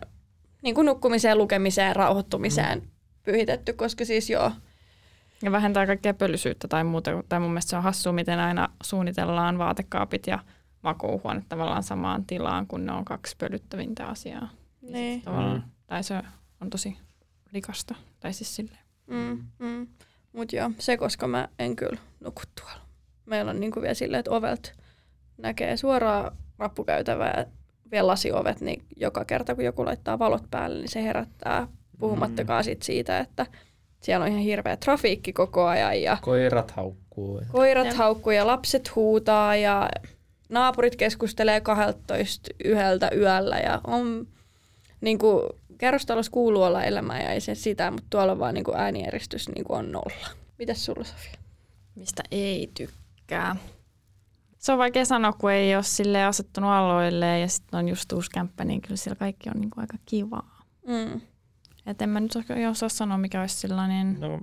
[0.62, 2.88] niin kuin nukkumiseen, lukemiseen, rauhoittumiseen mm.
[3.22, 4.52] pyhitetty, koska siis joo,
[5.42, 7.10] Ja vähentää kaikkea pölysyyttä tai muuta.
[7.28, 10.38] Tai mun mielestä se on hassua, miten aina suunnitellaan vaatekaapit ja
[10.82, 14.48] makuuhuone tavallaan samaan tilaan, kun ne on kaksi pölyttävintä asiaa.
[14.82, 15.22] niin.
[15.22, 15.70] Tavallaan, Mm.
[15.86, 16.14] Tai se
[16.60, 16.96] on tosi
[17.52, 17.94] rikasta.
[18.20, 18.78] Tai siis silleen.
[19.06, 19.86] Mm, mm.
[20.32, 22.80] Mutta joo, se koska mä en kyllä nuku tuolla.
[23.26, 24.72] Meillä on niinku vielä silleen, että ovet
[25.38, 27.44] näkee suoraan rappukäytävää ja
[27.90, 31.68] vielä lasiovet, niin joka kerta kun joku laittaa valot päälle, niin se herättää.
[31.98, 33.46] Puhumattakaan sit siitä, että
[34.02, 37.42] siellä on ihan hirveä trafiikki koko ajan ja Koirat haukkuu.
[37.52, 37.96] koirat Jep.
[37.96, 39.88] haukkuu ja lapset huutaa ja
[40.50, 44.28] naapurit keskustelee 12 yhdeltä yöllä ja on
[45.00, 45.42] niin kuin,
[45.78, 49.48] kerrostalossa kuuluu olla elämää ja ei se sitä, mutta tuolla on vaan niin kuin äänieristys
[49.48, 50.26] niin kuin on nolla.
[50.58, 51.38] Mitäs sulla Sofia?
[51.94, 53.56] Mistä ei tykkää.
[54.58, 58.30] Se on vaikea sanoa, kun ei ole sille asettunut aloille ja sitten on just uusi
[58.30, 60.64] kämppä, niin kyllä siellä kaikki on niinku aika kivaa.
[60.86, 61.20] Mm.
[61.86, 62.32] Et en mä nyt
[62.70, 64.20] osaa sanoa, mikä olisi sellainen...
[64.20, 64.40] No,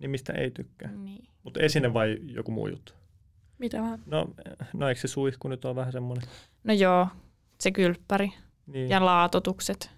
[0.00, 0.90] niin mistä ei tykkää.
[0.90, 1.28] Niin.
[1.42, 2.92] Mutta esine vai joku muu juttu?
[3.60, 3.98] Mitä vähän?
[4.06, 4.28] No,
[4.72, 6.28] no eikö se suihku nyt ole vähän semmoinen?
[6.64, 7.06] No joo,
[7.58, 8.32] se kylppäri
[8.66, 9.90] Niin, ja laatotukset,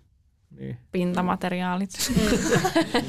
[0.58, 1.90] niin, pintamateriaalit.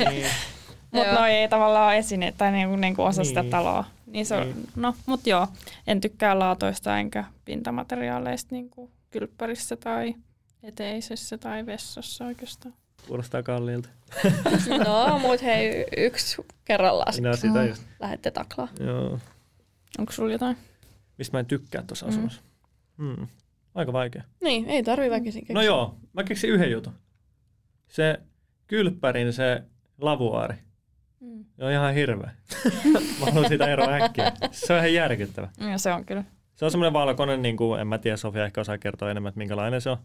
[0.09, 0.25] niin.
[0.91, 1.19] Mutta Joo.
[1.19, 3.27] no ei tavallaan ole esine tai niinku, niinku osa Niin.
[3.29, 3.85] sitä taloa.
[4.05, 4.67] Niin se on, Niin.
[4.75, 5.47] no, mutta joo,
[5.87, 10.15] en tykkää laatoista enkä pintamateriaaleista niinku kylppärissä tai
[10.63, 12.75] eteisessä tai vessassa oikeastaan.
[13.07, 13.89] Kuulostaa kalliilta.
[14.85, 17.13] No, mut hei, yksi kerrallaan.
[17.15, 17.83] Minä sitä just.
[17.99, 18.67] Lähette taklaa.
[18.79, 19.19] Joo.
[19.99, 20.57] Onko sulla jotain?
[21.17, 22.09] Mistä mä en tykkää tuossa Mm.
[22.09, 22.41] asunnossa?
[22.97, 23.27] Hmm.
[23.75, 24.23] Aika vaikea.
[24.43, 25.53] Niin, ei tarvi väkisin keksiä.
[25.55, 26.93] No joo, mä keksin yhden jutun.
[27.87, 28.19] Se
[28.67, 29.63] kylppärin se
[30.01, 30.55] lavuaari.
[31.19, 31.45] Mm.
[31.57, 32.31] Se on ihan hirveä.
[33.19, 34.31] mä haluan siitä eroa äkkiä.
[34.51, 35.49] Se on ihan järkyttävä.
[35.71, 36.23] Ja se on kyllä.
[36.55, 39.37] Se on semmoinen valkoinen, niin kuin, en mä tiedä, Sofia ehkä osaa kertoa enemmän, että
[39.37, 39.97] minkälainen se on.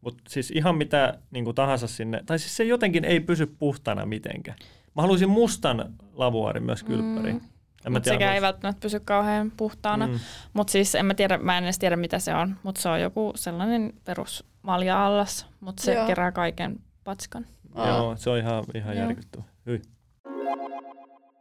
[0.00, 4.06] Mutta siis ihan mitä niin kuin tahansa sinne, tai siis se jotenkin ei pysy puhtana
[4.06, 4.58] mitenkään.
[4.96, 7.36] Mä haluaisin mustan lavuaarin myös kylppäriin.
[7.36, 7.48] Mm.
[7.86, 10.06] En mä Mutta tiedä, sekään ei välttämättä pysy kauhean puhtaana.
[10.06, 10.18] Mm.
[10.52, 12.56] Mutta siis en mä, tiedä, mä en edes tiedä mitä se on.
[12.62, 15.46] Mutta se on joku sellainen perus malja-allas.
[15.60, 16.06] Mutta se Joo.
[16.06, 17.46] kerää kaiken patskan.
[17.74, 17.88] Aa.
[17.88, 19.42] Joo, se on ihan, ihan järkyttävä.
[19.66, 19.82] Hyi.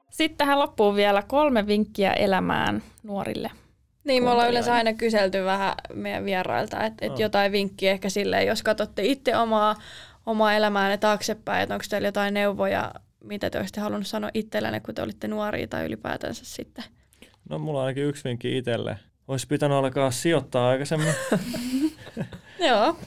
[0.09, 3.51] Sitten tähän loppuu vielä kolme vinkkiä elämään nuorille.
[4.03, 8.47] Niin, me ollaan yleensä aina kyselty vähän meidän vierailta, että et jotain vinkkiä ehkä silleen,
[8.47, 9.75] jos katsotte itse omaa,
[10.25, 12.93] omaa elämäänne taaksepäin, että onko teillä jotain neuvoja,
[13.23, 16.83] mitä te olisitte halunnut sanoa itsellenne, kun te olitte nuoria tai ylipäätänsä sitten.
[17.49, 18.97] No mulla on ainakin yksi vinkki itselle.
[19.27, 21.13] Olisi pitänyt alkaa sijoittaa aikaisemmin.
[22.67, 22.97] Joo.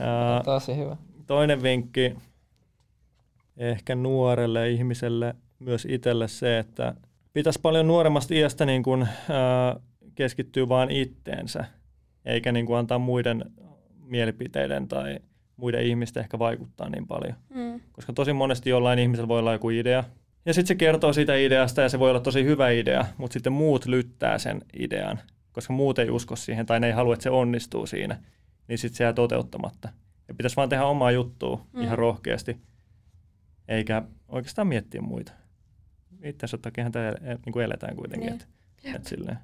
[0.45, 0.97] Tosi hyvä.
[1.27, 2.15] toinen vinkki
[3.57, 6.95] ehkä nuorelle ihmiselle, myös itselle se, että
[7.33, 9.77] pitäisi paljon nuoremmasta iästä niin kuin, ää,
[10.15, 11.65] keskittyä vain itteensä,
[12.25, 13.45] eikä niin kuin antaa muiden
[14.01, 15.19] mielipiteiden tai
[15.57, 17.35] muiden ihmisten ehkä vaikuttaa niin paljon.
[17.55, 17.64] Mm.
[17.95, 20.05] Koska tosi monesti jollain ihmisellä voi olla joku idea,
[20.47, 23.53] Ja sitten se kertoo siitä ideasta ja se voi olla tosi hyvä idea, mutta sitten
[23.53, 25.21] muut lyttää sen idean,
[25.53, 28.19] koska muut ei usko siihen tai ne ei halua, että se onnistuu siinä,
[28.69, 29.89] niin sitten se jää toteuttamatta.
[30.29, 31.83] Ja pitäisi vaan tehdä omaa juttua mm.
[31.83, 32.57] ihan rohkeasti,
[33.69, 35.33] eikä oikeastaan miettiä muita.
[36.23, 37.13] Itse takia tämä
[37.47, 38.27] niin eletään kuitenkin.
[38.27, 38.43] Niin.
[38.43, 39.39] Että, että silleen.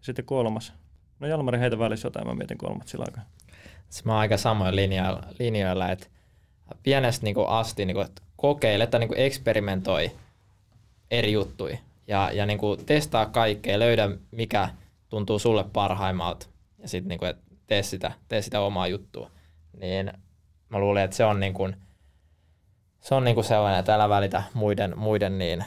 [0.00, 0.72] Sitten kolmas.
[1.20, 3.24] No Jalmari heitä välissä jotain, mä mietin kolmat sillä aikaa.
[4.04, 6.06] Mä oon aika samoin linjoilla, linjoilla että
[6.82, 10.10] pienestä niin kuin asti niin kuin, että kokeile tai niin kuin eksperimentoi
[11.10, 14.68] eri juttuja ja, ja niin kuin testaa kaikkea, löydä mikä
[15.08, 16.46] tuntuu sulle parhaimmalta
[16.78, 17.34] ja sitten niin kuin,
[17.66, 19.30] tee, sitä, tee sitä omaa juttua.
[19.80, 20.12] Niin
[20.68, 21.76] mä luulen, että se on, niin kuin,
[23.00, 25.64] se on niin kuin sellainen, että älä välitä muiden, muiden niin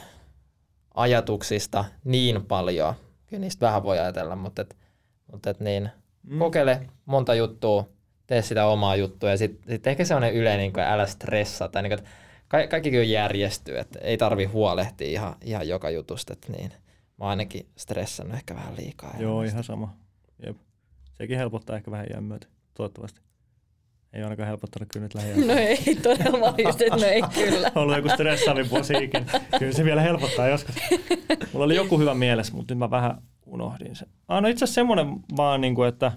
[0.94, 2.94] ajatuksista niin paljon.
[3.26, 4.76] Kyllä niistä vähän voi ajatella, mutta, et,
[5.32, 5.90] mutta et niin,
[6.22, 6.38] mm.
[6.38, 7.88] kokeile monta juttua,
[8.28, 11.68] tee sitä omaa juttua ja sitten sit ehkä sellainen yleinen, niin kuin, älä stressaa.
[11.68, 12.08] Tai niin kuin,
[12.48, 16.32] ka- kaikki kyllä järjestyy, että ei tarvi huolehtia ihan, ihan joka jutusta.
[16.32, 16.70] Että niin.
[17.18, 19.14] Mä oon ainakin stressannut ehkä vähän liikaa.
[19.18, 19.96] Joo, ihan sama.
[20.46, 20.56] Jep.
[21.14, 23.20] Sekin helpottaa ehkä vähän jään myötä, toivottavasti.
[24.12, 25.54] Ei ainakaan helpottanut kyllä nyt lähiaikoina.
[25.54, 27.72] No ei todella, just, että no ei kyllä.
[27.74, 29.26] ollut joku stressaavin vuosi ikinä.
[29.58, 30.74] Kyllä se vielä helpottaa joskus.
[31.52, 34.08] Mulla oli joku hyvä mielessä, mutta nyt mä vähän unohdin sen.
[34.28, 36.12] Ah, no itse asiassa semmoinen vaan, niin kuin, että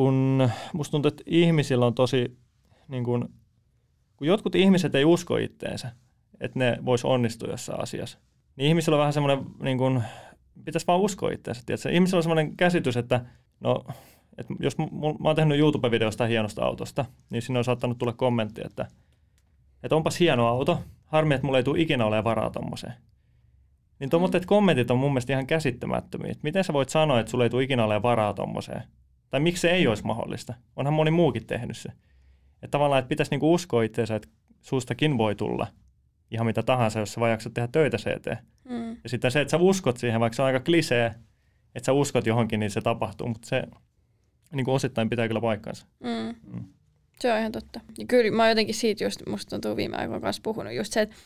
[0.00, 2.38] kun musta tuntuu, että ihmisillä on tosi,
[2.88, 3.28] niin kuin,
[4.16, 5.92] kun jotkut ihmiset ei usko itteensä,
[6.40, 8.18] että ne vois onnistua jossain asiassa,
[8.56, 10.02] niin ihmisillä on vähän semmoinen, niin kuin,
[10.64, 11.62] pitäisi vaan uskoa itteensä.
[11.66, 11.90] Tiedätkö?
[11.90, 13.24] Ihmisillä on semmoinen käsitys, että
[13.60, 13.84] no,
[14.38, 18.60] että jos mä, mä oon tehnyt YouTube-videosta hienosta autosta, niin sinne on saattanut tulla kommentti,
[18.64, 18.86] että,
[19.82, 22.94] että onpas hieno auto, harmi, että mulla ei tule ikinä ole varaa tommoseen.
[23.98, 24.46] Niin tuommoiset mm.
[24.46, 26.30] kommentit on mun mielestä ihan käsittämättömiä.
[26.30, 28.82] Että miten sä voit sanoa, että sulla ei tule ikinä ole varaa tommoseen?
[29.30, 30.54] Tai miksi se ei olisi mahdollista?
[30.76, 31.88] Onhan moni muukin tehnyt se.
[32.62, 34.28] Että tavallaan, että pitäisi niinku uskoa itseensä, että
[34.60, 35.66] sustakin voi tulla
[36.30, 38.38] ihan mitä tahansa, jos sä vaan jaksat tehdä töitä se eteen.
[38.68, 38.96] Mm.
[39.02, 41.14] Ja sitten se, että sä uskot siihen, vaikka se on aika klisee,
[41.74, 43.62] että sä uskot johonkin, niin se tapahtuu, mutta se
[44.52, 45.86] niin kuin osittain pitää kyllä paikkansa.
[46.00, 46.34] Mm.
[46.52, 46.64] Mm.
[47.20, 47.80] Se on ihan totta.
[47.98, 51.00] Ja kyllä mä oon jotenkin siitä just, musta tuntuu viime aikoina kanssa puhunut, just se,
[51.00, 51.16] että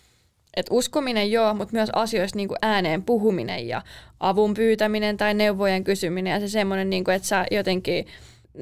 [0.57, 3.83] et uskominen joo, mutta myös asioista niin kuin ääneen puhuminen ja
[4.21, 8.07] avun pyytäminen tai neuvojen kysyminen ja se semmoinen, niin kuin, että sä jotenkin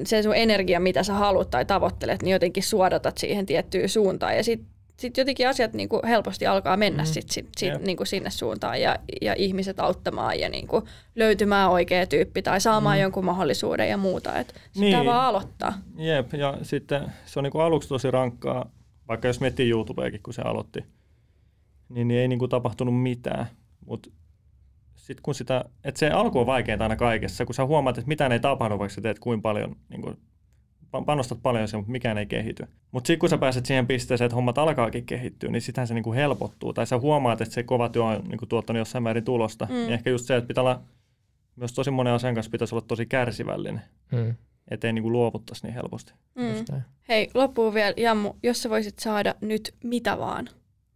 [0.05, 4.37] se sun energia, mitä sä haluat tai tavoittelet, niin jotenkin suodatat siihen tiettyyn suuntaan.
[4.37, 7.07] Ja sitten sit jotenkin asiat niin kuin helposti alkaa mennä mm.
[7.07, 7.81] sit, sit, sit, yep.
[7.81, 10.85] niin kuin sinne suuntaan ja, ja ihmiset auttamaan ja niin kuin
[11.15, 13.01] löytymään oikea tyyppi tai saamaan mm.
[13.01, 14.39] jonkun mahdollisuuden ja muuta.
[14.39, 14.91] Että niin.
[14.93, 15.73] sitä vaan aloittaa.
[15.97, 18.71] Jep, ja sitten se on niin kuin aluksi tosi rankkaa,
[19.07, 20.85] vaikka jos miettii YouTubeakin, kun se aloitti,
[21.93, 23.45] niin, niin ei niin kuin tapahtunut mitään.
[23.85, 24.09] Mutta
[24.95, 28.31] sitten kun sitä, että se alku on vaikeinta aina kaikessa, kun sä huomaat, että mitään
[28.31, 30.17] ei tapahdu, vaikka sä teet kuin paljon, niin kuin,
[31.05, 32.63] panostat paljon sen, mutta mikään ei kehity.
[32.91, 36.03] Mutta sitten kun sä pääset siihen pisteeseen, että hommat alkaakin kehittyä, niin sitähän se niin
[36.03, 36.73] kuin helpottuu.
[36.73, 39.65] Tai sä huomaat, että se kova työ on niin kuin tuottanut jossain määrin tulosta.
[39.65, 39.73] Mm.
[39.73, 40.81] Niin ehkä just se, että pitää olla,
[41.55, 43.81] myös tosi monen asian kanssa pitäisi olla tosi kärsivällinen.
[44.11, 44.35] Mm.
[44.71, 46.13] Ettei niin kuin luovuttaisi niin helposti.
[46.35, 46.81] Mm.
[47.09, 50.49] Hei, loppuun vielä, Jammu, jos sä voisit saada nyt mitä vaan,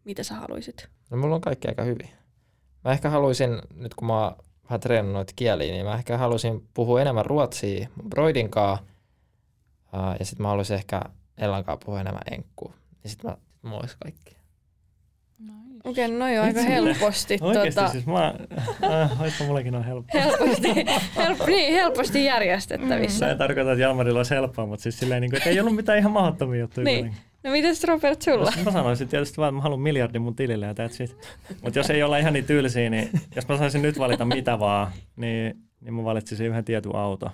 [0.07, 0.87] mitä sä haluaisit?
[1.09, 2.09] No mulla on kaikki aika hyvin.
[2.85, 6.67] Mä ehkä haluaisin, nyt kun mä oon vähän treenannut noita kieliä, niin mä ehkä haluaisin
[6.73, 8.85] puhua enemmän ruotsia broidin kanssa.
[10.19, 11.01] ja sitten mä haluaisin ehkä
[11.37, 12.73] Ellan kanssa puhua enemmän enkkuu.
[13.03, 14.37] Ja sitten mä, sit olisi kaikki.
[15.83, 17.37] Okei, okay, no on aika helposti.
[17.41, 17.91] Oikeasti tuota...
[17.91, 18.33] siis mä,
[18.83, 20.19] äh, oispa mullakin on helppo.
[20.19, 20.73] helposti,
[21.15, 23.25] help, niin, helposti järjestettävissä.
[23.25, 23.27] Mm.
[23.27, 25.75] Mä en tarkoita, että Jalmarilla olisi helppoa, mutta siis silleen, niin kuin, että ei ollut
[25.75, 26.85] mitään ihan mahdottomia juttuja.
[26.85, 27.15] niin.
[27.47, 28.51] No mites Robert sulla?
[28.65, 31.17] Mä sanoisin tietysti vaan, että mä haluan miljardin mun tilille ja that's it.
[31.63, 34.91] Mutta jos ei olla ihan niin tylsiä, niin jos mä saisin nyt valita mitä vaan,
[35.15, 37.31] niin, niin mä valitsisin yhden tietyn auto.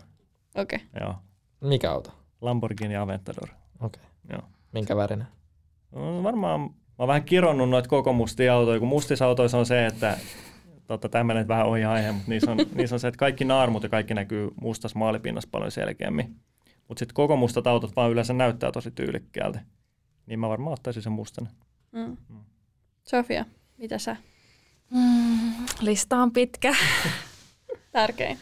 [0.55, 0.79] Okei.
[0.95, 1.01] Okay.
[1.01, 1.15] Joo.
[1.61, 2.11] Mikä auto?
[2.41, 3.49] Lamborghini Aventador.
[3.81, 4.03] Okei.
[4.03, 4.37] Okay.
[4.37, 4.41] Joo.
[4.71, 5.27] Minkä värinen?
[5.91, 9.85] No, varmaan, mä oon vähän kironnut noita koko mustia autoja, kun mustissa autoissa on se,
[9.85, 10.17] että
[10.87, 13.83] totta, tämä menee vähän ohi aihe, mutta niissä on, niissä on se, että kaikki naarmut
[13.83, 16.35] ja kaikki näkyy mustassa maalipinnassa paljon selkeämmin.
[16.87, 19.59] Mutta sitten koko mustat autot vaan yleensä näyttää tosi tyylikkäältä.
[20.25, 21.49] Niin mä varmaan ottaisin sen mustan.
[21.91, 22.17] Mm.
[22.29, 22.39] Mm.
[23.03, 23.45] Sofia,
[23.77, 24.15] mitä sä?
[24.89, 25.51] Mm,
[25.81, 26.75] lista on pitkä.
[27.91, 28.37] Tärkein.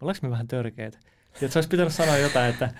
[0.00, 0.98] Ollaanko me vähän törkeitä?
[1.38, 2.64] Tiedätkö, olisi pitänyt sanoa jotain, että,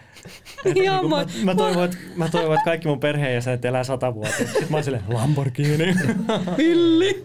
[0.64, 4.36] että niin mä, mä, toivon, että, mä toivon, että kaikki mun perheenjäsenet elää sata vuotta.
[4.36, 5.78] Sitten mä oon silleen, Lamborghini.
[6.58, 7.22] Villi.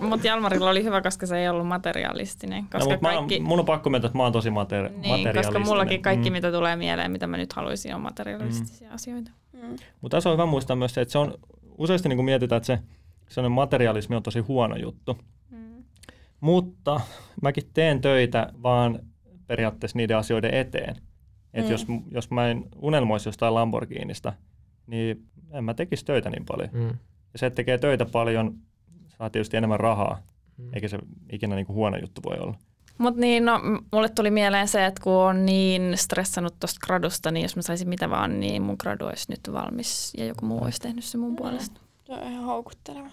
[0.00, 2.64] mutta Jalmarilla oli hyvä, koska se ei ollut materialistinen.
[2.72, 3.40] Koska no, kaikki...
[3.40, 4.52] mä, mun on pakko myöntää, että mä oon tosi materi-
[4.88, 5.34] niin, materialistinen.
[5.34, 6.32] koska mullakin kaikki, mm.
[6.32, 8.94] mitä tulee mieleen, mitä mä nyt haluaisin, on materialistisia mm.
[8.94, 9.30] asioita.
[9.52, 9.76] Mm.
[10.00, 11.34] Mutta tässä on hyvä muistaa myös se, että se on
[11.78, 12.78] useasti niin kuin mietitään, että se
[13.28, 15.18] sellainen materialismi on tosi huono juttu.
[15.50, 15.84] Mm.
[16.40, 17.00] Mutta
[17.42, 18.98] mäkin teen töitä vaan
[19.46, 20.96] periaatteessa niiden asioiden eteen.
[21.54, 21.72] Että mm.
[21.72, 24.32] jos, jos mä en unelmoisi jostain Lamborghinista,
[24.86, 26.68] niin en mä tekisi töitä niin paljon.
[26.72, 26.88] Mm.
[27.32, 28.58] Ja se, että tekee töitä paljon,
[29.08, 30.22] saa tietysti enemmän rahaa,
[30.58, 30.70] Mm.
[30.74, 30.98] eikä se
[31.32, 32.54] ikinä niin kuin huono juttu voi olla.
[32.98, 33.60] Mutta niin, no,
[33.92, 37.88] mulle tuli mieleen se, että kun on niin stressannut tuosta gradusta, niin jos mä saisin
[37.88, 41.36] mitä vaan, niin mun gradu olisi nyt valmis ja joku muu olisi tehnyt se mun
[41.36, 41.80] puolesta.
[42.06, 43.10] Se on ihan houkutteleva.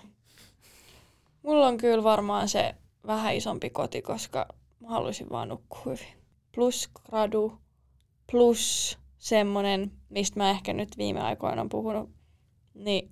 [1.43, 2.75] Mulla on kyllä varmaan se
[3.07, 4.45] vähän isompi koti, koska
[4.79, 6.13] mä haluaisin vaan nukkua hyvin.
[6.55, 7.53] Plus gradu,
[8.31, 12.09] plus semmonen, mistä mä ehkä nyt viime aikoina on puhunut,
[12.73, 13.11] niin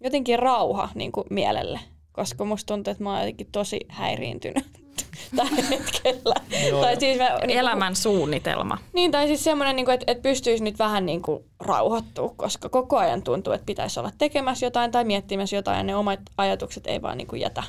[0.00, 1.80] jotenkin rauha niin kuin mielelle.
[2.12, 4.83] Koska musta tuntuu, että mä oon jotenkin tosi häiriintynyt
[5.36, 6.34] tällä hetkellä.
[6.80, 8.78] tai siis mä, niin Elämän suunnitelma.
[8.92, 12.96] Niin, tai siis semmoinen, niin että, että pystyisi nyt vähän niin kuin rauhoittua, koska koko
[12.98, 17.02] ajan tuntuu, että pitäisi olla tekemässä jotain tai miettimässä jotain, ja ne omat ajatukset ei
[17.02, 17.62] vaan niin kuin jätä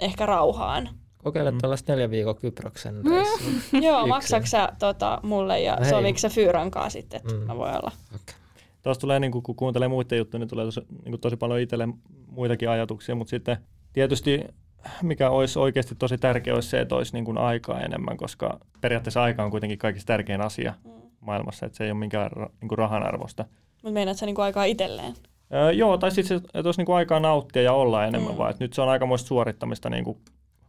[0.00, 0.88] ehkä rauhaan.
[1.24, 1.58] Kokeile Mm.
[1.58, 3.80] tällaista neljä viikon Kyproksen reissua.
[3.86, 4.06] Joo,
[4.44, 5.90] sä tota, mulle ja Hei.
[5.90, 7.40] soviks sä Fyyran kanssa sitten, että Mm.
[7.40, 7.92] mä voin olla?
[8.14, 8.34] Okay.
[8.82, 11.88] Tuossa tulee, niin kuin, kun kuuntelee muiden juttuja, niin tulee tosi, niin tosi paljon itselle
[12.26, 13.56] muitakin ajatuksia, mutta sitten
[13.92, 14.44] tietysti
[15.02, 19.22] mikä olisi oikeasti tosi tärkeä, olisi se, että olisi niin kuin aikaa enemmän, koska periaatteessa
[19.22, 20.90] aika on kuitenkin kaikista tärkein asia Mm.
[21.20, 23.44] maailmassa, että se ei ole minkään ra- niin kuin rahan arvosta.
[23.72, 25.14] Mutta meinaat sä niin kuin aikaa itselleen?
[25.54, 28.38] Öö, joo, tai sitten se, että olisi niin kuin aikaa nauttia ja olla enemmän Mm.
[28.38, 30.18] vaan, nyt se on aikamoista suorittamista niin kuin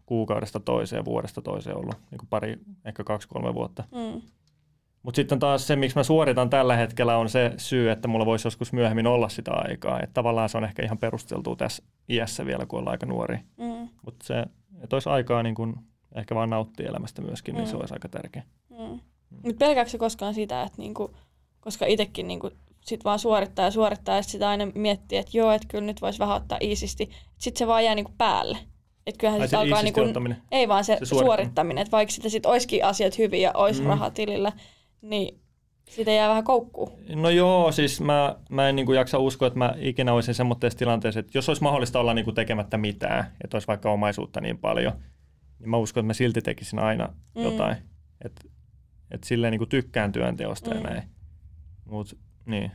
[0.06, 3.84] kuukaudesta toiseen, vuodesta toiseen ollut, niin kuin pari, ehkä kaksi-kolme vuotta.
[3.92, 4.22] Mm.
[5.04, 8.48] Mutta sitten taas se, miksi mä suoritan tällä hetkellä, on se syy, että mulla voisi
[8.48, 10.00] joskus myöhemmin olla sitä aikaa.
[10.00, 13.38] Että tavallaan se on ehkä ihan perusteltu tässä iässä vielä, kun ollaan aika nuori.
[13.58, 13.90] Mm.
[14.06, 14.44] Mutta se,
[14.84, 15.80] että olisi aikaa niin kun
[16.16, 17.80] ehkä vaan nauttia elämästä myöskin, niin se Mm.
[17.80, 18.44] olisi aika tärkeä.
[18.70, 19.00] Mm.
[19.30, 21.16] Mutta pelkääkö koskaan sitä, että niinku,
[21.60, 22.52] koska itsekin niinku
[22.82, 26.02] sit vaan suorittaa ja suorittaa ja sit sitä aina miettii, että joo, että kyllä nyt
[26.02, 27.10] voisi vähän ottaa iisisti.
[27.38, 28.58] Sitten se vaan jää niinku päälle.
[29.08, 30.02] Että kyllähän Ai se alkaa niinku,
[30.52, 31.26] ei vaan se, se suorittaminen.
[31.26, 31.82] suorittaminen.
[31.82, 33.86] Että vaikka sitä sit olisikin asiat hyvin ja olisi mm.
[33.86, 33.90] Mm.
[33.90, 34.52] rahaa tilillä,
[35.04, 35.40] niin
[35.90, 36.92] siitä jää vähän koukkuun.
[37.16, 40.80] No joo, siis mä, mä en niin kuin jaksa uskoa, että mä ikinä olisin semmoisessa
[40.80, 44.58] tilanteessa, että jos olisi mahdollista olla niin kuin tekemättä mitään, että olisi vaikka omaisuutta niin
[44.58, 44.94] paljon,
[45.60, 47.44] niin mä uskon, että mä silti tekisin aina Mm.
[47.44, 47.76] jotain.
[48.26, 48.42] Että
[49.12, 50.78] et silleen niin kuin tykkään työnteosta mm.
[50.78, 50.84] Mm.
[50.84, 51.04] ja näin.
[51.86, 52.72] Mut niin.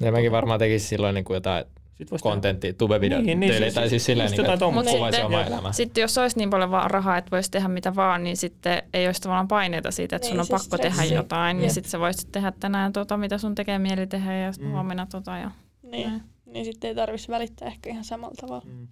[0.00, 1.64] Ja mäkin varmaan tekisin silloin niin kuin jotain
[1.94, 5.26] Sit vois kontenttia, tubevideot Niin, niin, siis- tai siis silleen, niin jotain että kuvaisi sitten-
[5.26, 5.72] omaa elämää.
[5.72, 9.06] Sitten jos olisi niin paljon vaan rahaa, että voisi tehdä mitä vaan, niin sitten ei
[9.06, 11.14] olisi tavallaan paineita siitä, että Niin, sun on se pakko tehdä stressi.
[11.14, 11.56] jotain.
[11.56, 11.60] Jep.
[11.62, 14.72] Niin sitten sä voisit tehdä tänään tota, mitä sun tekee mieli tehdä ja sitten Mm.
[14.74, 15.36] huomenna tota.
[15.38, 15.50] Ja...
[15.82, 16.22] Niin, Näin.
[16.46, 18.62] niin sitten ei tarvitsisi välittää ehkä ihan samalla tavalla.
[18.66, 18.86] Mm.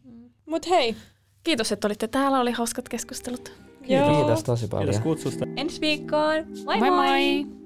[0.47, 0.97] Mut hei,
[1.45, 2.41] Kiitos, että olitte täällä.
[2.41, 3.53] Oli hauskat keskustelut.
[3.89, 4.17] joo.
[4.17, 4.87] Kiitos tosi paljon.
[4.89, 5.47] Kiitos kutsusta.
[5.57, 6.45] ensi viikkoon.
[6.65, 6.91] Moi moi!
[6.91, 7.45] moi!
[7.45, 7.62] moi.